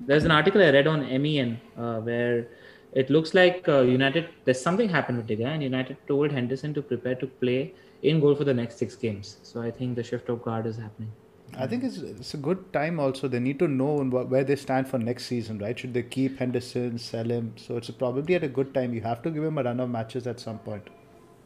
[0.00, 2.48] there's an article I read on MEN uh, where
[2.92, 6.82] it looks like uh, United, there's something happened with guy, and United told Henderson to
[6.82, 9.36] prepare to play in goal for the next six games.
[9.42, 11.12] So I think the shift of guard is happening.
[11.56, 13.28] I think it's, it's a good time also.
[13.28, 15.78] They need to know where they stand for next season, right?
[15.78, 17.54] Should they keep Henderson, sell him?
[17.56, 18.94] So it's probably at a good time.
[18.94, 20.88] You have to give him a run of matches at some point.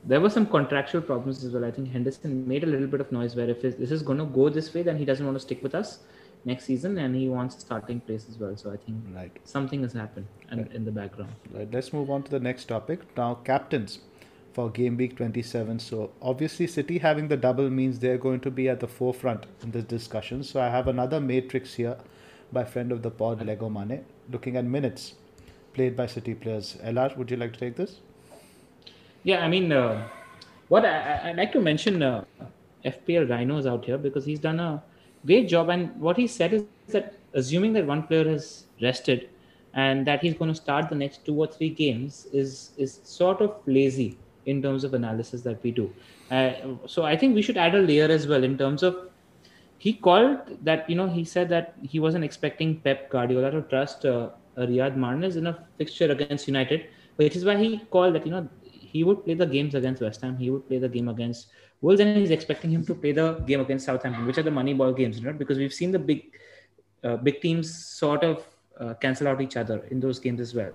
[0.05, 1.65] There were some contractual problems as well.
[1.65, 4.25] I think Henderson made a little bit of noise where if this is going to
[4.25, 6.01] go this way, then he doesn't want to stick with us
[6.45, 8.57] next season and he wants a starting place as well.
[8.57, 9.31] So I think Right.
[9.45, 11.33] something has happened in, in the background.
[11.53, 11.69] Right.
[11.73, 13.01] Let's move on to the next topic.
[13.17, 14.01] Now, captains
[14.53, 15.79] for game week 27.
[15.79, 19.71] So obviously, City having the double means they're going to be at the forefront in
[19.71, 20.43] this discussion.
[20.43, 21.97] So I have another matrix here
[22.51, 25.15] by friend of the pod, Lego Mane, looking at minutes
[25.75, 26.77] played by City players.
[26.85, 28.01] Elash, would you like to take this?
[29.25, 30.09] Yeah, I mean, uh,
[30.69, 32.25] what I, I'd like to mention uh,
[32.85, 34.83] FPL Rhinos out here because he's done a
[35.25, 35.69] great job.
[35.69, 39.29] And what he said is that assuming that one player has rested
[39.75, 43.41] and that he's going to start the next two or three games is is sort
[43.41, 45.93] of lazy in terms of analysis that we do.
[46.31, 46.53] Uh,
[46.87, 48.97] so I think we should add a layer as well in terms of
[49.79, 54.05] he called that you know he said that he wasn't expecting Pep Guardiola to trust
[54.05, 58.33] uh, Riyad Mahrez in a fixture against United, which is why he called that you
[58.33, 58.49] know
[58.93, 61.49] he would play the games against West Ham, he would play the game against
[61.81, 64.75] Wolves, and he's expecting him to play the game against Southampton, which are the money
[64.75, 66.25] ball games, know, because we've seen the big
[67.05, 68.45] uh, big teams sort of
[68.79, 70.73] uh, cancel out each other in those games as well.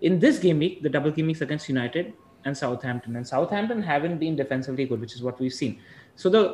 [0.00, 2.14] In this game week, the double game weeks against United
[2.44, 5.80] and Southampton, and Southampton haven't been defensively good, which is what we've seen.
[6.14, 6.44] So the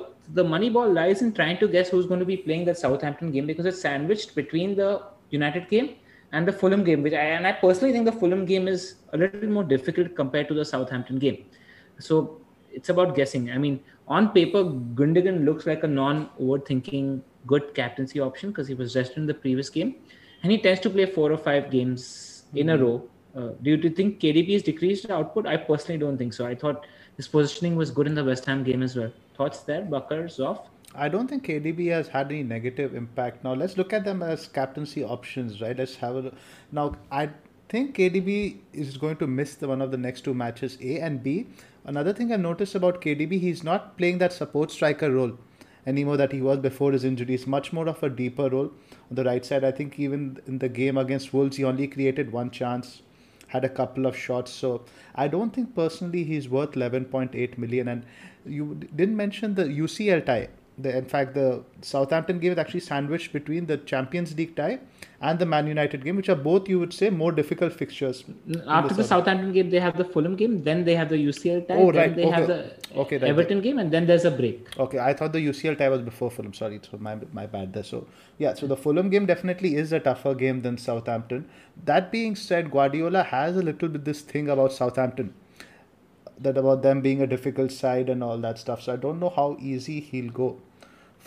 [0.40, 3.30] the money ball lies in trying to guess who's going to be playing that Southampton
[3.32, 5.96] game because it's sandwiched between the United game
[6.32, 9.18] and the Fulham game, which I, and I personally think the Fulham game is a
[9.18, 11.44] little more difficult compared to the Southampton game.
[11.98, 13.50] So it's about guessing.
[13.50, 18.96] I mean, on paper, Gundogan looks like a non-overthinking good captaincy option because he was
[18.96, 19.96] rested in the previous game,
[20.42, 23.02] and he tends to play four or five games in a row.
[23.36, 25.46] Uh, do you think KDB has decreased output?
[25.46, 26.46] I personally don't think so.
[26.46, 29.12] I thought his positioning was good in the West Ham game as well.
[29.36, 30.66] Thoughts there, Bakar, Zoff?
[30.94, 33.44] I don't think KDB has had any negative impact.
[33.44, 35.76] Now let's look at them as captaincy options, right?
[35.76, 36.32] Let's have a.
[36.70, 37.30] Now I
[37.68, 40.76] think KDB is going to miss the one of the next two matches.
[40.82, 41.46] A and B.
[41.84, 45.38] Another thing I've noticed about KDB, he's not playing that support striker role
[45.86, 47.38] anymore that he was before his injury.
[47.46, 48.70] Much more of a deeper role
[49.10, 49.64] on the right side.
[49.64, 53.02] I think even in the game against Wolves, he only created one chance,
[53.48, 54.52] had a couple of shots.
[54.52, 54.84] So
[55.14, 57.88] I don't think personally he's worth 11.8 million.
[57.88, 58.04] And
[58.44, 60.48] you didn't mention the UCL tie.
[60.82, 64.80] The, in fact, the Southampton game is actually sandwiched between the Champions League tie
[65.20, 68.24] and the Man United game, which are both, you would say, more difficult fixtures.
[68.66, 71.68] After the, the Southampton game, they have the Fulham game, then they have the UCL
[71.68, 72.16] tie, oh, then right.
[72.16, 72.30] they okay.
[72.32, 73.30] have the okay, right.
[73.30, 74.76] Everton game, and then there's a break.
[74.78, 76.52] Okay, I thought the UCL tie was before Fulham.
[76.52, 77.84] Sorry, was my, my bad there.
[77.84, 78.06] So,
[78.38, 81.48] yeah, so the Fulham game definitely is a tougher game than Southampton.
[81.84, 85.34] That being said, Guardiola has a little bit this thing about Southampton
[86.40, 88.82] that about them being a difficult side and all that stuff.
[88.82, 90.58] So I don't know how easy he'll go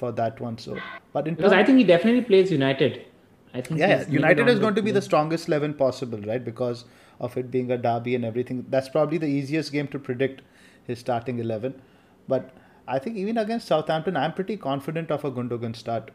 [0.02, 0.58] for that one.
[0.58, 0.78] So,
[1.14, 3.06] but in because term, I think he definitely plays United.
[3.54, 6.44] I think yeah, United is going to be the strongest eleven possible, right?
[6.44, 6.86] Because
[7.20, 8.66] of it being a derby and everything.
[8.70, 10.42] That's probably the easiest game to predict
[10.88, 11.82] his starting eleven.
[12.28, 12.50] But
[12.88, 16.12] I think even against Southampton, I'm pretty confident of a Gundogan start.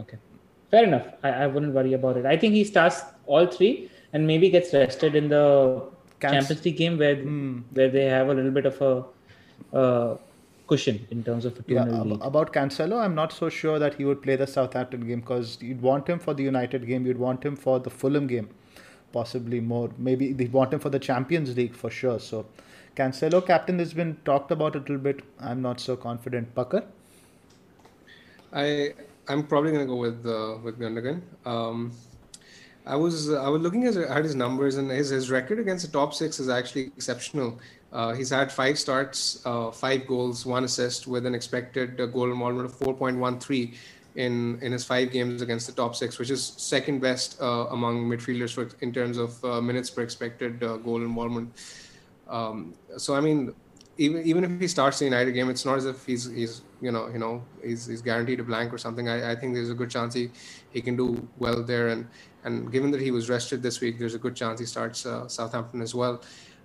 [0.00, 0.18] Okay,
[0.70, 1.06] fair enough.
[1.22, 2.26] I, I wouldn't worry about it.
[2.26, 5.44] I think he starts all three and maybe gets rested in the
[6.20, 7.58] Canc- Champions League game where Hmm.
[7.72, 8.92] where they have a little bit of a
[9.82, 10.16] uh,
[10.66, 13.94] cushion in terms of a 2 Yeah, ab- about Cancelo, I'm not so sure that
[13.94, 17.18] he would play the Southampton game because you'd want him for the United game, you'd
[17.18, 18.48] want him for the Fulham game,
[19.12, 19.90] possibly more.
[19.98, 22.18] Maybe they want him for the Champions League for sure.
[22.18, 22.46] So,
[22.96, 25.22] Cancelo captain has been talked about a little bit.
[25.38, 26.54] I'm not so confident.
[26.54, 26.84] Bakar?
[28.52, 28.94] I
[29.28, 31.20] I'm probably gonna go with uh, with Gundogan.
[31.44, 31.92] Um,
[32.86, 35.92] I was I was looking at, at his numbers and his, his record against the
[35.92, 37.58] top six is actually exceptional.
[37.92, 42.30] Uh, he's had five starts, uh, five goals, one assist, with an expected uh, goal
[42.30, 43.74] involvement of 4.13
[44.16, 48.08] in in his five games against the top six, which is second best uh, among
[48.08, 51.52] midfielders for, in terms of uh, minutes per expected uh, goal involvement.
[52.28, 53.54] Um, so I mean,
[53.98, 56.90] even even if he starts the United game, it's not as if he's he's you
[56.90, 59.08] know you know he's, he's guaranteed a blank or something.
[59.08, 60.30] I, I think there's a good chance he,
[60.70, 62.08] he can do well there, and
[62.44, 65.82] and given that he was rested this week, there's a good chance he starts Southampton
[65.82, 66.22] as well.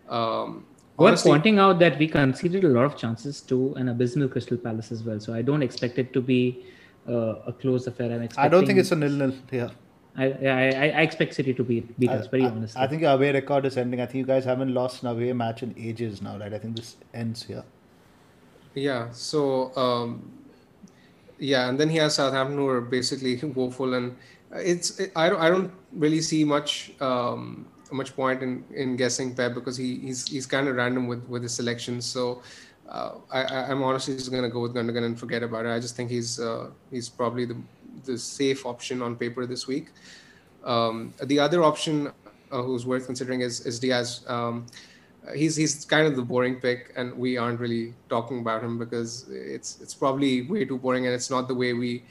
[0.09, 0.65] Um,
[0.97, 4.57] Worth honestly- pointing out that we conceded a lot of chances to an abysmal Crystal
[4.57, 5.19] Palace as well.
[5.19, 6.65] So I don't expect it to be
[7.07, 8.11] uh, a close affair.
[8.11, 9.71] I'm expecting, I don't think it's a nil nil here.
[10.17, 12.81] I, I, I I expect City to beat, beat us, very I, honestly.
[12.81, 14.01] I think your away record is ending.
[14.01, 16.53] I think you guys haven't lost an away match in ages now, right?
[16.53, 17.63] I think this ends here.
[18.75, 19.11] Yeah.
[19.11, 20.31] So um,
[21.39, 24.17] yeah, and then he has Southampton who are basically woeful, and
[24.51, 29.35] it's it, I don't I don't really see much um, much point in, in guessing
[29.35, 32.05] Pep because he he's he's kind of random with with his selections.
[32.05, 32.41] So.
[32.89, 35.69] Uh, I, I'm honestly just gonna go with Gundogan and forget about it.
[35.69, 37.55] I just think he's uh, he's probably the
[38.03, 39.91] the safe option on paper this week.
[40.65, 42.11] Um, the other option
[42.51, 44.23] uh, who's worth considering is is Dias.
[44.27, 44.65] Um,
[45.35, 49.25] he's he's kind of the boring pick, and we aren't really talking about him because
[49.29, 52.03] it's it's probably way too boring, and it's not the way we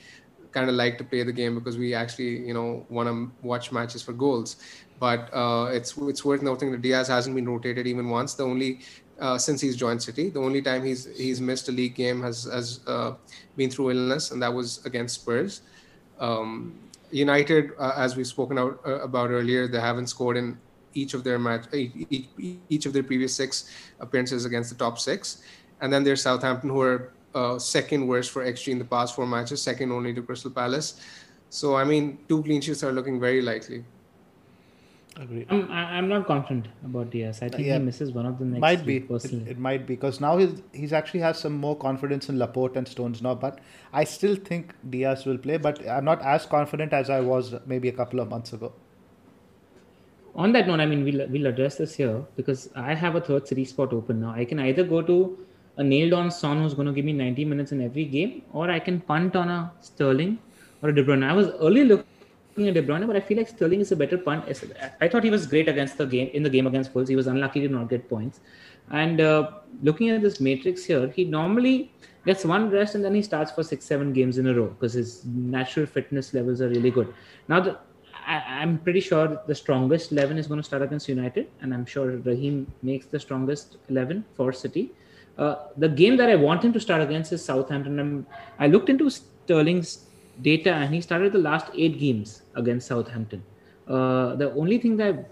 [0.52, 3.72] kind of like to play the game because we actually you know want to watch
[3.72, 4.56] matches for goals.
[5.00, 8.34] But uh, it's it's worth noting that Dias hasn't been rotated even once.
[8.34, 8.80] The only
[9.18, 12.44] uh, since he's joined City, the only time he's he's missed a league game has
[12.44, 13.14] has uh,
[13.56, 15.62] been through illness, and that was against Spurs.
[16.18, 16.74] Um,
[17.10, 20.58] United, uh, as we've spoken out, uh, about earlier, they haven't scored in
[20.94, 22.28] each of their match, each,
[22.68, 23.70] each of their previous six
[24.00, 25.42] appearances against the top six,
[25.80, 29.26] and then there's Southampton, who are uh, second worst for XG in the past four
[29.26, 31.00] matches, second only to Crystal Palace.
[31.48, 33.84] So I mean, two clean sheets are looking very likely.
[35.16, 35.46] Agreed.
[35.50, 37.42] I'm, I'm not confident about Dias.
[37.42, 37.78] I think Yeah.
[37.78, 38.96] he misses one of the next might be.
[38.98, 39.50] It, personally.
[39.50, 42.86] it might be because now he's he's actually has some more confidence in Laporte and
[42.86, 43.34] Stones now.
[43.34, 43.58] But
[43.92, 47.88] I still think Dias will play, but I'm not as confident as I was maybe
[47.88, 48.72] a couple of months ago.
[50.36, 53.48] On that note, I mean, we'll, we'll address this here because I have a third
[53.48, 54.30] city spot open now.
[54.30, 55.16] I can either go to
[55.76, 58.70] a nailed on Son who's going to give me 90 minutes in every game, or
[58.70, 60.38] I can punt on a Sterling
[60.82, 61.24] or a De Bruyne.
[61.28, 62.06] I was early looking
[62.56, 64.44] De Bruyne, but I feel like Sterling is a better punt.
[65.00, 67.08] I thought he was great against the game in the game against Wolves.
[67.08, 68.40] He was unlucky to not get points.
[68.90, 69.50] And uh,
[69.82, 71.92] looking at this matrix here, he normally
[72.26, 74.92] gets one rest and then he starts for six, seven games in a row because
[74.92, 77.14] his natural fitness levels are really good.
[77.48, 77.78] Now, the,
[78.26, 81.86] I, I'm pretty sure the strongest 11 is going to start against United, and I'm
[81.86, 84.92] sure Raheem makes the strongest 11 for City.
[85.38, 87.98] Uh, the game that I want him to start against is Southampton.
[87.98, 88.26] I'm,
[88.58, 90.06] I looked into Sterling's
[90.42, 93.42] data, and he started the last eight games against Southampton.
[93.88, 95.30] Uh, the only thing that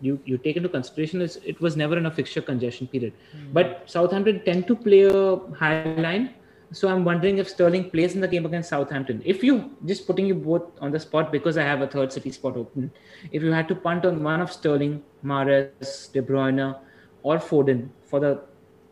[0.00, 3.12] you you take into consideration is it was never in a fixture congestion period.
[3.52, 6.34] But Southampton tend to play a high line,
[6.78, 9.22] So I'm wondering if Sterling plays in the game against Southampton.
[9.24, 12.32] If you just putting you both on the spot because I have a third City
[12.32, 12.90] spot open.
[13.30, 16.76] If you had to punt on one of Sterling, Mahrez, De Bruyne,
[17.22, 18.32] or Foden for the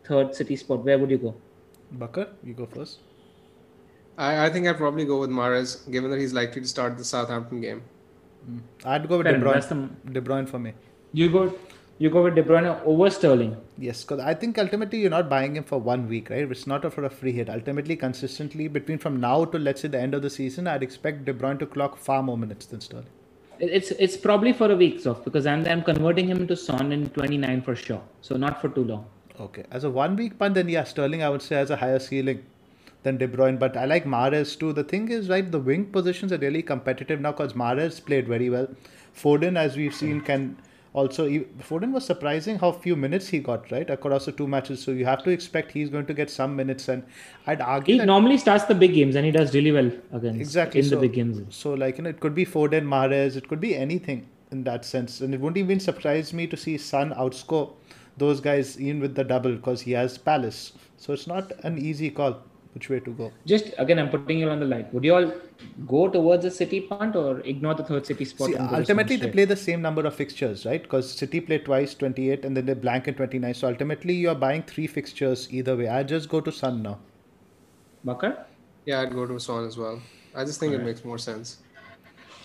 [0.04, 1.34] third City spot, where would you go?
[1.92, 3.00] Bakar, you go first.
[4.18, 7.04] I, I think I'd probably go with Mahrez, given that he's likely to start the
[7.04, 7.82] Southampton game.
[8.46, 8.58] Hmm.
[8.84, 9.68] I'd go with Fair De Bruyne.
[10.04, 10.72] the- De Bruyne for me.
[11.12, 11.54] You go,
[11.98, 13.56] you go with De Bruyne over Sterling.
[13.78, 16.50] Yes, because I think ultimately you're not buying him for one week, right?
[16.50, 17.48] It's not for a free hit.
[17.48, 21.24] Ultimately, consistently between from now to let's say the end of the season, I'd expect
[21.24, 23.06] De Bruyne to clock far more minutes than Sterling.
[23.60, 27.08] It's it's probably for a week off because I'm I'm converting him to Son in
[27.10, 28.02] 29 for sure.
[28.20, 29.04] So not for too long.
[29.40, 31.98] Okay, as a one week punt, then yeah, Sterling I would say has a higher
[31.98, 32.42] ceiling
[33.02, 34.72] than De Bruyne, but I like Mahrez too.
[34.72, 38.50] The thing is, right, the wing positions are really competitive now because Mahrez played very
[38.50, 38.68] well.
[39.16, 40.56] Foden, as we've seen, can
[40.92, 41.28] also.
[41.28, 44.82] Foden was surprising how few minutes he got, right, across the two matches.
[44.82, 47.02] So you have to expect he's going to get some minutes, and
[47.46, 50.80] I'd argue He normally starts the big games and he does really well against exactly
[50.80, 51.42] in so, the big games.
[51.54, 54.84] So like you know, it could be Foden, Mahrez, it could be anything in that
[54.84, 57.72] sense, and it wouldn't even surprise me to see Son outscore
[58.16, 60.72] those guys even with the double because he has Palace.
[60.98, 62.42] So it's not an easy call
[62.74, 63.30] which way to go.
[63.46, 64.86] Just again, I'm putting you on the line.
[64.92, 65.32] Would you all
[65.86, 68.48] go towards the City punt or ignore the third City spot?
[68.48, 70.82] See, and ultimately they play the same number of fixtures, right?
[70.82, 73.54] Because City play twice, 28, and then they blank in 29.
[73.54, 75.88] So ultimately you're buying three fixtures either way.
[75.88, 76.98] I just go to Son now.
[78.04, 78.46] Bakar?
[78.86, 80.00] Yeah, I'd go to Son as well.
[80.34, 81.58] I just think it makes more sense.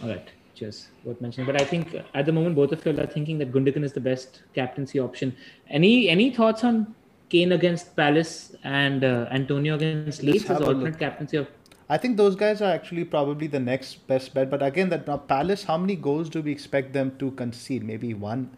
[0.03, 0.89] All right, cheers.
[1.03, 1.47] Worth mentioning.
[1.47, 4.01] But I think at the moment both of you are thinking that Gundogan is the
[4.01, 5.36] best captaincy option.
[5.69, 6.93] Any any thoughts on
[7.30, 11.47] Kane against Palace and uh, Antonio against Leeds as alternate captaincy of?
[11.89, 14.49] I think those guys are actually probably the next best bet.
[14.49, 17.84] But again, that now Palace, how many goals do we expect them to concede?
[17.84, 18.49] Maybe one,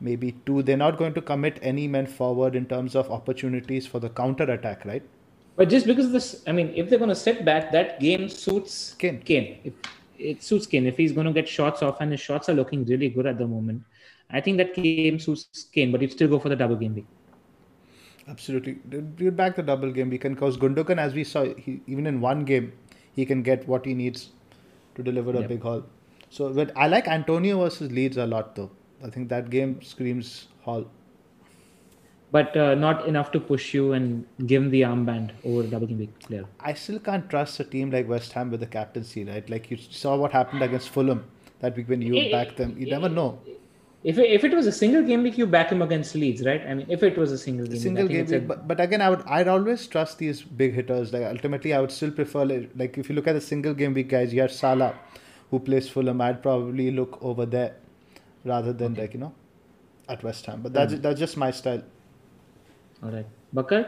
[0.00, 0.62] maybe two.
[0.62, 4.44] They're not going to commit any men forward in terms of opportunities for the counter
[4.44, 5.02] attack, right?
[5.56, 8.28] But just because of this, I mean, if they're going to sit back, that game
[8.28, 9.20] suits Kane.
[9.20, 9.58] Kane.
[9.64, 9.74] If,
[10.18, 10.86] it suits Kane.
[10.86, 13.38] If he's going to get shots off, and his shots are looking really good at
[13.38, 13.82] the moment,
[14.30, 15.92] I think that game suits Kane.
[15.92, 17.06] But you still go for the double game week.
[18.28, 18.78] Absolutely.
[19.18, 20.10] We'd back the double game.
[20.10, 22.72] We can, because Gundogan, as we saw, he, even in one game,
[23.12, 24.30] he can get what he needs
[24.96, 25.48] to deliver a Yep.
[25.48, 25.84] big haul.
[26.30, 28.70] So, but I like Antonio versus Leeds a lot, though.
[29.02, 30.86] I think that game screams haul.
[32.30, 35.86] But uh, not enough to push you and give him the armband over a double
[35.86, 36.44] game week player.
[36.60, 39.48] I still can't trust a team like West Ham with the captaincy, right?
[39.48, 41.24] Like you saw what happened against Fulham
[41.60, 42.76] that week when you Eh, backed them.
[42.78, 43.40] You never know.
[44.10, 46.62] If it, if it was a single game week, you back him against Leeds, right?
[46.66, 48.80] I mean, if it was a single game, Single week, game, week, a- but, but
[48.80, 51.12] again, I would I'd always trust these big hitters.
[51.12, 53.92] Like ultimately, I would still prefer like, like if you look at the single game
[53.92, 54.94] week guys, you have Salah,
[55.50, 56.22] who plays Fulham.
[56.22, 57.74] I'd probably look over there
[58.46, 59.34] rather than like you know
[60.08, 60.62] at West Ham.
[60.62, 60.78] But hmm.
[60.78, 61.82] that's that's just my style.
[63.02, 63.84] all right, Bakar,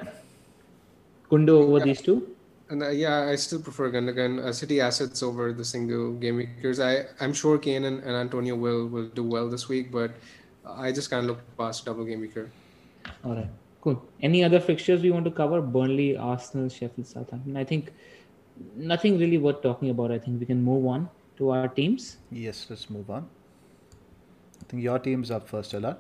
[1.31, 2.19] Gundo over these two.
[2.71, 4.39] And uh, yeah, I still prefer Gundogan.
[4.39, 6.79] Uh, City assets over the single game weekers.
[6.79, 10.13] I I'm sure Kane and, and Antonio will will do well this week, but
[10.65, 12.49] I just can't look past double game weeker.
[13.25, 13.51] All right,
[13.81, 14.01] cool.
[14.23, 15.61] Any other fixtures we want to cover?
[15.61, 17.57] Burnley, Arsenal, Sheffield, Southampton.
[17.57, 17.93] I think
[18.77, 20.13] nothing really worth talking about.
[20.13, 21.09] I think we can move on
[21.39, 22.19] to our teams.
[22.31, 23.29] Yes, let's move on.
[24.61, 25.99] I think your team's up first, Ella.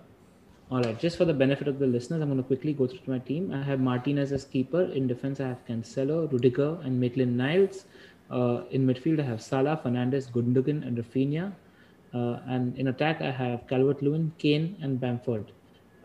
[0.70, 3.00] All right, just for the benefit of the listeners, I'm going to quickly go through
[3.06, 3.52] my team.
[3.52, 4.82] I have Martinez as keeper.
[4.82, 7.86] In defense, I have Cancelo, Rudiger, and Maitland Niles.
[8.30, 11.52] Uh, in midfield, I have Salah, Fernandes, Gundogan, and Raphinha.
[12.14, 15.50] Uh, and in attack, I have Calvert-Lewin, Kane, and Bamford.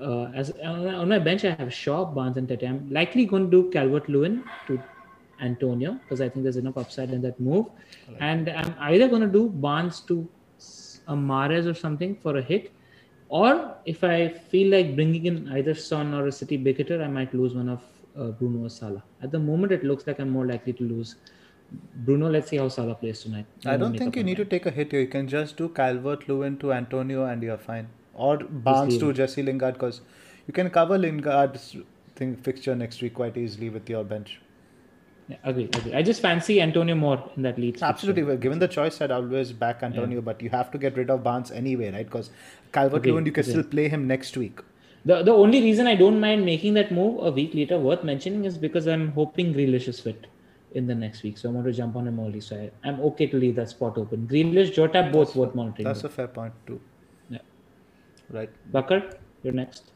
[0.02, 2.64] Uh, as on on my bench, I have Shaw, Barnes, and Tete.
[2.64, 4.82] I'm likely going to do Calvert-Lewin to
[5.42, 7.68] Antonio because I think there's enough upside in that move.
[8.20, 12.42] And I'm either going to do Barnes to s- a Mahrez or something for a
[12.42, 12.72] hit,
[13.30, 17.08] or if I feel like bringing in either Son or a City big hitter, I
[17.08, 17.82] might lose one of
[18.18, 19.04] uh, Bruno or Salah.
[19.22, 21.16] At the moment, it looks like I'm more likely to lose
[21.96, 22.30] Bruno.
[22.30, 23.46] Let's see how Salah plays tonight.
[23.66, 25.02] I we'll don't think you need to take a hit here.
[25.02, 27.88] You can just do Calvert Lewin to Antonio and you're fine.
[28.14, 29.12] Or Barnes to.
[29.12, 30.02] Jesse Lingard because
[30.48, 31.76] you can cover Lingard's
[32.16, 34.40] thing fixture next week quite easily with your bench.
[35.28, 35.94] Yeah, agree, agree.
[35.94, 37.82] I just fancy Antonio more in that lead.
[37.82, 38.24] Absolutely.
[38.24, 41.24] Well, given the choice, I'd always back Antonio, but you have to get rid of
[41.24, 42.06] Barnes anyway, right?
[42.06, 42.30] Because
[42.72, 43.52] Calvert Lewin, you can agreed.
[43.54, 44.60] still play him next week.
[45.06, 48.46] The the only reason I don't mind making that move a week later, worth mentioning,
[48.46, 50.28] is because I'm hoping Grealish is fit
[50.74, 51.38] in the next week.
[51.38, 52.42] So I want to jump on him early.
[52.42, 54.28] So I, I'm okay to leave that spot open.
[54.28, 55.86] Grealish, Jota, both worth monitoring.
[55.86, 56.10] That's though.
[56.10, 56.80] a fair point, too.
[57.30, 57.40] Yeah.
[58.30, 58.50] Right.
[58.72, 59.04] Bakar,
[59.44, 59.92] you're next.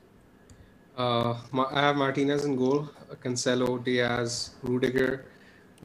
[0.99, 1.37] Uh,
[1.71, 2.89] I have Martinez in goal,
[3.23, 5.23] Cancelo, Dias, Rudiger,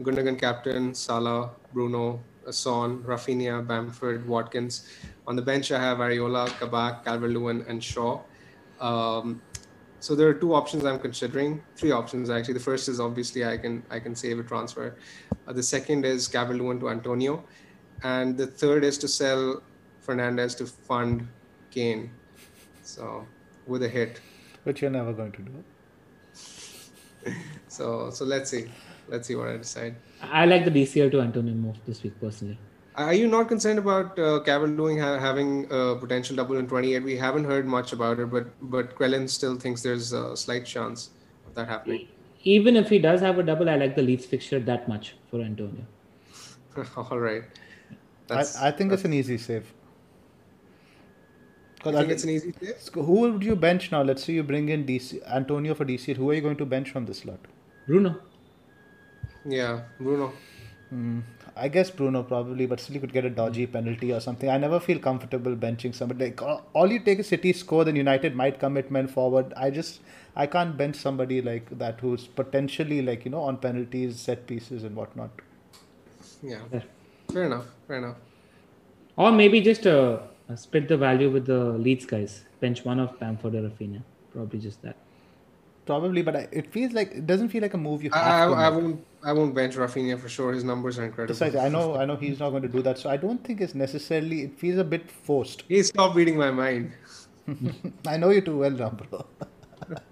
[0.02, 4.90] Gundogan captain, Salah, Bruno, Son, Raphinha, Bamford, Watkins.
[5.28, 8.22] On the bench, I have Areola, Kabak, Calvert-Lewin, and Shaw.
[8.80, 9.40] Um,
[10.00, 11.62] so there are two options I'm considering.
[11.76, 12.54] Three options actually.
[12.54, 14.96] The first is obviously I can I can save a transfer.
[15.46, 17.44] Uh, the second is Calvert-Lewin to Antonio,
[18.02, 19.62] and the third is to sell
[20.04, 21.28] Fernandes to fund
[21.70, 22.10] Kane.
[22.82, 23.24] So
[23.68, 24.20] with a hit.
[24.64, 25.64] Which you're never going to do.
[27.68, 28.66] So so let's see,
[29.08, 29.96] let's see what I decide.
[30.22, 32.58] I like the DCL to Antonio move this week personally.
[32.96, 37.02] Are you not concerned about uh, Calvert-Lewin ha- having a potential double in 28?
[37.02, 41.10] We haven't heard much about it, but but Crellin still thinks there's a slight chance
[41.46, 42.06] of that happening.
[42.44, 45.40] Even if he does have a double, I like the Leeds fixture that much for
[45.40, 45.86] Antonio.
[46.96, 47.42] All right.
[48.26, 49.72] That's, I, I think it's an easy save.
[51.86, 52.54] I think it's an easy.
[52.78, 54.02] So Who would you bench now?
[54.02, 56.16] Let's say you bring in DC Antonio for DC.
[56.16, 57.40] Who are you going to bench from this slot?
[57.86, 58.16] Bruno.
[59.44, 60.32] Yeah, Bruno.
[61.56, 64.48] I guess Bruno probably, but still you could get a dodgy penalty or something.
[64.48, 66.26] I never feel comfortable benching somebody.
[66.26, 69.52] Like all you take is City score, then United might commit men forward.
[69.56, 70.00] I just
[70.34, 74.82] I can't bench somebody like that who's potentially like you know on penalties, set pieces,
[74.84, 75.30] and whatnot.
[76.42, 76.60] Yeah.
[76.72, 76.82] Yeah.
[77.32, 77.66] Fair enough.
[77.86, 78.16] Fair enough.
[79.16, 80.18] Or maybe just uh,
[80.48, 82.44] uh, split the value with the Leeds guys.
[82.60, 84.02] Bench one of Bamford or Raphinha.
[84.32, 84.96] Probably just that.
[85.86, 88.46] Probably, but I, it feels like it doesn't feel like a move you have I,
[88.46, 88.52] to.
[88.54, 90.52] I, I won't I won't bench Raphinha for sure.
[90.52, 91.34] His numbers are incredible.
[91.34, 93.60] Besides, I know I know he's not going to do that, so I don't think
[93.60, 94.42] it's necessarily.
[94.44, 95.64] It feels a bit forced.
[95.68, 96.92] He stopped reading my mind.
[98.06, 99.26] I know you too well, now, bro.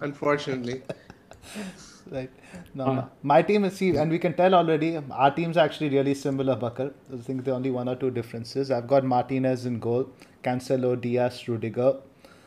[2.10, 2.30] Right.
[2.74, 3.10] No, no.
[3.22, 4.98] my team is see, and we can tell already.
[5.10, 6.90] Our team's are actually really similar, Bakar.
[7.12, 8.70] I think are only one or two differences.
[8.70, 10.10] I've got Martinez in goal,
[10.42, 11.96] Cancelo, Dias, Rudiger,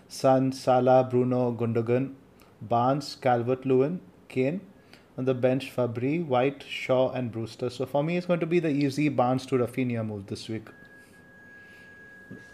[0.08, 2.14] Son, Salah, Bruno, Gundogan,
[2.62, 4.62] Barnes, Calvert-Lewin, Kane.
[5.18, 7.70] On the bench, Fabri, White, Shaw, and Brewster.
[7.70, 10.68] So for me, it's going to be the easy Barnes to Raphinha move this week.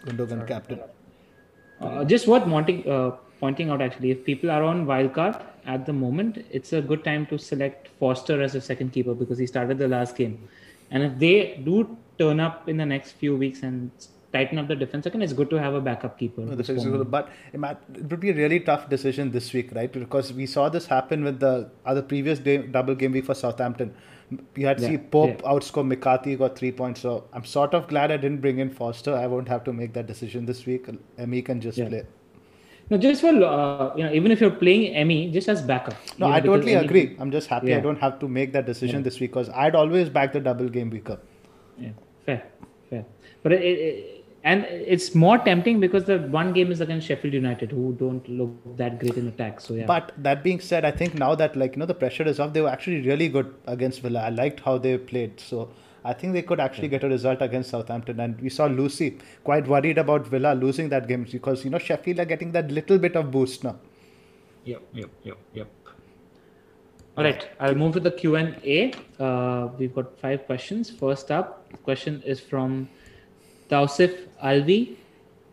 [0.04, 0.80] Gundogan captain.
[1.80, 5.92] Uh, just worth wanting, uh, pointing out actually, if people are on wildcard at the
[5.92, 9.78] moment, it's a good time to select Foster as a second keeper because he started
[9.78, 10.48] the last game.
[10.90, 13.90] And if they do turn up in the next few weeks and
[14.32, 16.40] tighten up the defense again, it's good to have a backup keeper.
[16.42, 17.60] No, this this is good, but it
[18.10, 19.92] would be a really tough decision this week, right?
[19.92, 23.94] Because we saw this happen with the other previous day, double game week for Southampton.
[24.56, 25.50] We had see Yeah, Pope yeah.
[25.50, 27.02] outscore McCarthy, got three points.
[27.02, 29.14] So I'm sort of glad I didn't bring in Foster.
[29.14, 30.86] I won't have to make that decision this week.
[31.18, 31.88] Emi can just Yeah.
[31.88, 32.02] play.
[32.90, 35.94] No, just for uh, you know, even if you're playing Emi, just as backup.
[36.18, 37.16] No, I totally Emi- agree.
[37.18, 39.04] I'm just happy I don't have to make that decision Yeah.
[39.04, 41.18] this week because I'd always back the double game weeker.
[41.78, 41.90] Yeah,
[42.26, 42.42] fair,
[42.90, 43.04] fair.
[43.42, 47.70] But it, it, and it's more tempting because the one game is against Sheffield United,
[47.70, 49.60] who don't look that great in attack.
[49.60, 52.24] So yeah, But that being said, I think now that like you know the pressure
[52.24, 54.20] is off, they were actually really good against Villa.
[54.20, 55.70] I liked how they played, so
[56.04, 58.20] I think they could actually get a result against Southampton.
[58.20, 62.18] And we saw Lucy quite worried about Villa losing that game because you know Sheffield
[62.18, 63.76] are getting that little bit of boost now.
[64.64, 65.68] Yep, yep, yep, yep.
[67.16, 68.92] All right, I'll move to the Q and A.
[69.20, 70.90] Uh, we've got five questions.
[70.90, 72.88] First up, question is from
[73.70, 74.96] Tausif Alvi.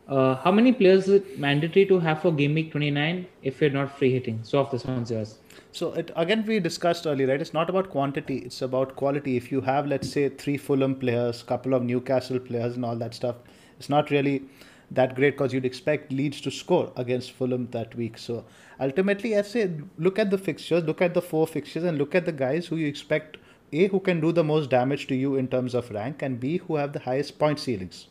[0.07, 3.69] Uh, how many players is it mandatory to have for game week 29 if you're
[3.69, 4.39] not free hitting?
[4.41, 5.37] So, off this one's yours.
[5.71, 7.41] So it again we discussed earlier, right?
[7.41, 9.37] It's not about quantity; it's about quality.
[9.37, 13.13] If you have, let's say, three Fulham players, couple of Newcastle players, and all that
[13.13, 13.35] stuff,
[13.77, 14.43] it's not really
[14.91, 18.17] that great because you'd expect Leeds to score against Fulham that week.
[18.17, 18.45] So
[18.79, 22.25] ultimately, I say look at the fixtures, look at the four fixtures, and look at
[22.25, 23.37] the guys who you expect
[23.71, 26.57] a who can do the most damage to you in terms of rank, and b
[26.57, 28.07] who have the highest point ceilings.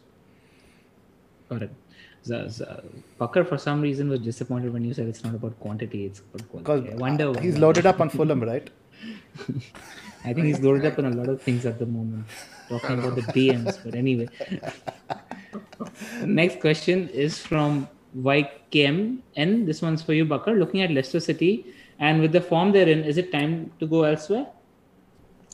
[1.49, 1.71] Got it.
[2.29, 2.65] Z- Z-
[3.19, 6.49] Bakar, for some reason, was disappointed when you said it's not about quantity, it's about
[6.57, 6.93] Because quality.
[6.93, 7.41] I wonder why.
[7.41, 8.71] he's loaded up on Fulham, right?
[10.25, 12.27] I think he's loaded up on a lot of things at the moment,
[12.69, 13.79] talking about the DMs.
[13.85, 14.29] But anyway,
[16.25, 20.55] next question is from YKM, and this one's for you, Bakar.
[20.55, 21.67] Looking at Leicester City
[21.99, 24.47] and with the form they're in, is it time to go elsewhere?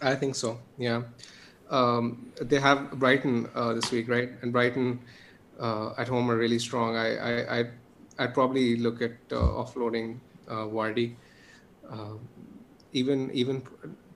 [0.02, 0.58] I think so.
[0.78, 1.02] Yeah,
[1.70, 4.30] um, they have Brighton uh, this week, right?
[4.42, 5.00] And Brighton
[5.98, 6.96] at home are really strong.
[6.96, 7.70] I I I'd,
[8.18, 10.18] I'd probably look at uh, offloading
[10.48, 11.14] uh, Vardy.
[11.88, 12.28] Um
[12.92, 13.62] even even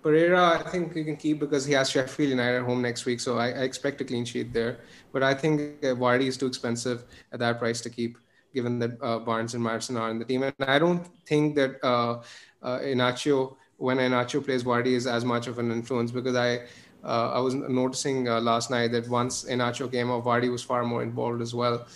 [0.03, 3.21] Pereira, I think you can keep because he has Sheffield United at home next week,
[3.21, 4.79] so I, I expect a clean sheet there.
[5.13, 8.17] But I think uh, Vardy is too expensive at that price to keep,
[8.55, 11.85] given that uh, Barnes and Maddison are in the team, and I don't think that
[11.85, 12.23] uh,
[12.63, 16.63] uh, Iheanacho when Iheanacho plays Vardy is as much of an influence because I
[17.05, 20.85] uh, I was noticing uh, last night that once Iheanacho came off, Vardy was far
[20.85, 21.87] more involved as well.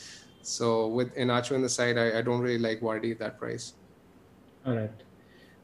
[0.43, 3.75] So with Iheanacho in the side, I, I don't really like Vardy at that price.
[4.67, 4.91] All right.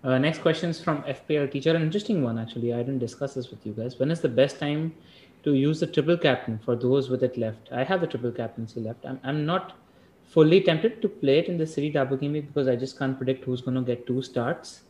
[0.04, 1.74] Uh, next question is from FPL teacher.
[1.74, 2.72] An interesting one, actually.
[2.72, 3.98] I didn't discuss this with you guys.
[3.98, 4.94] When is the best time
[5.42, 7.68] to use the triple captain for those with it left?
[7.72, 9.04] I have the triple captaincy left.
[9.04, 9.76] I'm, I'm not
[10.24, 13.44] fully tempted to play it in the city double game because I just can't predict
[13.44, 14.82] who's going to get two starts.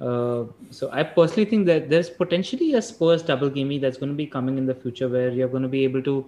[0.00, 4.16] Uh, so I personally think that there's potentially a Spurs double week that's going to
[4.16, 6.26] be coming in the future where you're going to be able to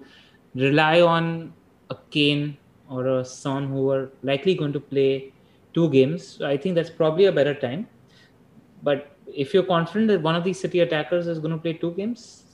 [0.54, 1.52] rely on
[1.90, 2.56] a Kane
[2.88, 5.32] or a Son who are likely going to play
[5.74, 6.26] two games.
[6.26, 7.86] So I think that's probably a better time.
[8.82, 11.92] But if you're confident that one of these City attackers is going to play two
[11.92, 12.44] games,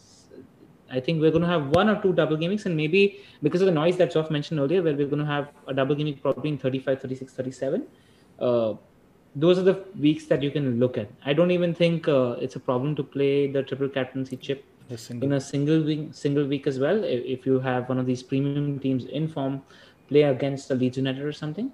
[0.90, 3.66] I think we're going to have one or two double gamings, and maybe because of
[3.66, 6.50] the noise that Zoff mentioned earlier, where we're going to have a double gaming probably
[6.50, 7.86] in 35, 36, 37.
[8.38, 8.74] Uh,
[9.34, 11.08] those are the weeks that you can look at.
[11.24, 14.64] I don't even think uh, it's a problem to play the triple captaincy chip
[15.10, 17.02] in a single week, single week as well.
[17.02, 19.62] If, you have one of these premium teams in form,
[20.08, 21.72] play against a Leeds United or something,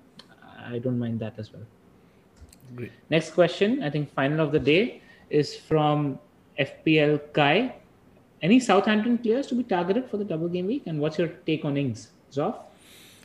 [0.65, 1.63] I don't mind that as well.
[2.75, 2.93] Great.
[3.11, 6.19] Next question, I think final of the day is from
[6.59, 7.75] FPL Kai.
[8.43, 11.65] Any Southampton players to be targeted for the double game week, and what's your take
[11.65, 12.57] on Ings, Zoff?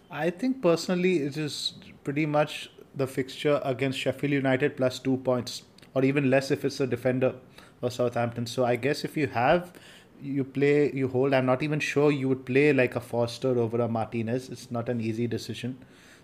[0.09, 5.63] I think personally it is pretty much the fixture against Sheffield United plus two points,
[5.93, 7.35] or even less if it's a defender
[7.79, 8.45] for Southampton.
[8.45, 9.73] So I guess if you have
[10.21, 13.81] you play you hold i'm not even sure you would play like a foster over
[13.81, 15.77] a martinez it's not an easy decision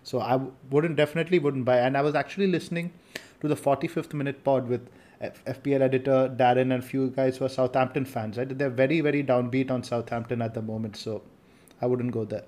[0.03, 0.39] so I
[0.69, 1.77] wouldn't definitely wouldn't buy.
[1.77, 2.91] And I was actually listening
[3.41, 4.89] to the 45th minute pod with
[5.19, 8.37] F- FPL editor Darren and a few guys who are Southampton fans.
[8.37, 10.95] Right, they're very very downbeat on Southampton at the moment.
[10.95, 11.21] So
[11.81, 12.43] I wouldn't go there.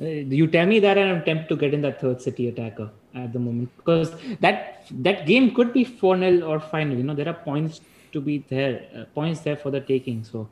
[0.00, 2.90] Uh, you tell me that and I'm tempted to get in that third city attacker
[3.14, 7.14] at the moment because that that game could be 4 0 or 5 You know,
[7.14, 7.80] there are points
[8.12, 10.24] to be there, uh, points there for the taking.
[10.24, 10.48] So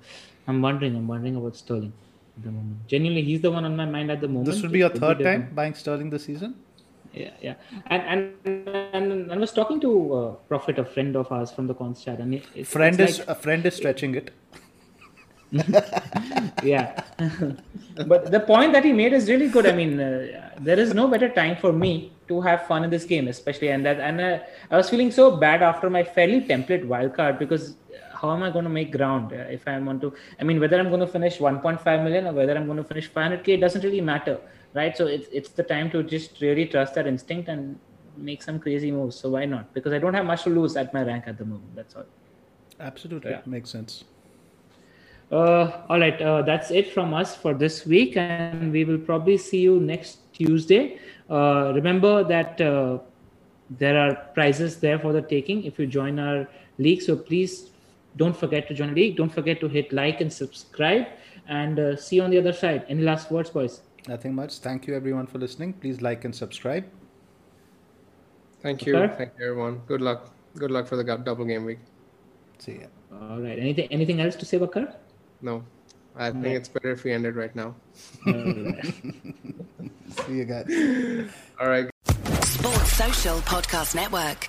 [0.47, 1.93] I'm wondering, I'm wondering about Sterling
[2.37, 2.87] at the moment.
[2.87, 4.47] Genuinely, he's the one on my mind at the moment.
[4.47, 6.55] This would be your third be time buying Sterling this season.
[7.13, 7.55] Yeah, yeah,
[7.87, 11.73] and and and I was talking to uh, Prophet, a friend of ours from the
[11.73, 14.33] cons chat, and it's, friend is like, a friend is stretching it.
[16.63, 17.03] yeah,
[18.07, 19.67] but the point that he made is really good.
[19.67, 23.05] I mean, uh, there is no better time for me to have fun in this
[23.05, 24.39] game, especially and that and uh,
[24.71, 27.77] I was feeling so bad after my fairly template wildcard because
[28.21, 30.13] how am I going to make ground uh, if I want to?
[30.41, 33.11] I mean, whether I'm going to finish 1.5 million or whether I'm going to finish
[33.11, 34.41] 500k, it doesn't really matter,
[34.75, 34.97] right?
[34.97, 37.79] So it's it's the time to just really trust that instinct and
[38.17, 39.17] make some crazy moves.
[39.17, 39.73] So why not?
[39.75, 41.77] Because I don't have much to lose at my rank at the moment.
[41.77, 42.07] That's all.
[42.81, 43.41] Absolutely, yeah.
[43.47, 44.05] makes sense.
[45.31, 49.37] Uh, all right, uh, that's it from us for this week, and we will probably
[49.37, 50.99] see you next Tuesday.
[51.29, 52.99] Uh, remember that uh,
[53.71, 56.49] there are prizes there for the taking if you join our
[56.79, 57.03] league.
[57.03, 57.71] So please
[58.17, 59.17] don't forget to join the league.
[59.17, 61.07] Don't forget to hit like and subscribe.
[61.49, 62.85] And uh, see you on the other side.
[62.89, 63.81] Any last words, boys?
[64.09, 64.59] Nothing much.
[64.59, 65.73] Thank you, everyone, for listening.
[65.73, 66.85] Please like and subscribe.
[68.61, 68.97] Thank you.
[68.97, 69.15] Okay.
[69.17, 69.81] Thank you, everyone.
[69.87, 70.31] Good luck.
[70.57, 71.79] Good luck for the double game week.
[72.59, 72.87] See ya.
[73.13, 73.59] All right.
[73.59, 74.95] Anything anything else to say, Bakar?
[75.43, 75.65] No.
[76.19, 77.75] I think it's better if we end it right now.
[78.25, 78.33] See
[80.31, 80.67] you guys.
[81.61, 81.91] All right.
[82.43, 84.49] Sports Social Podcast Network.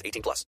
[0.05, 0.45] 18 plus.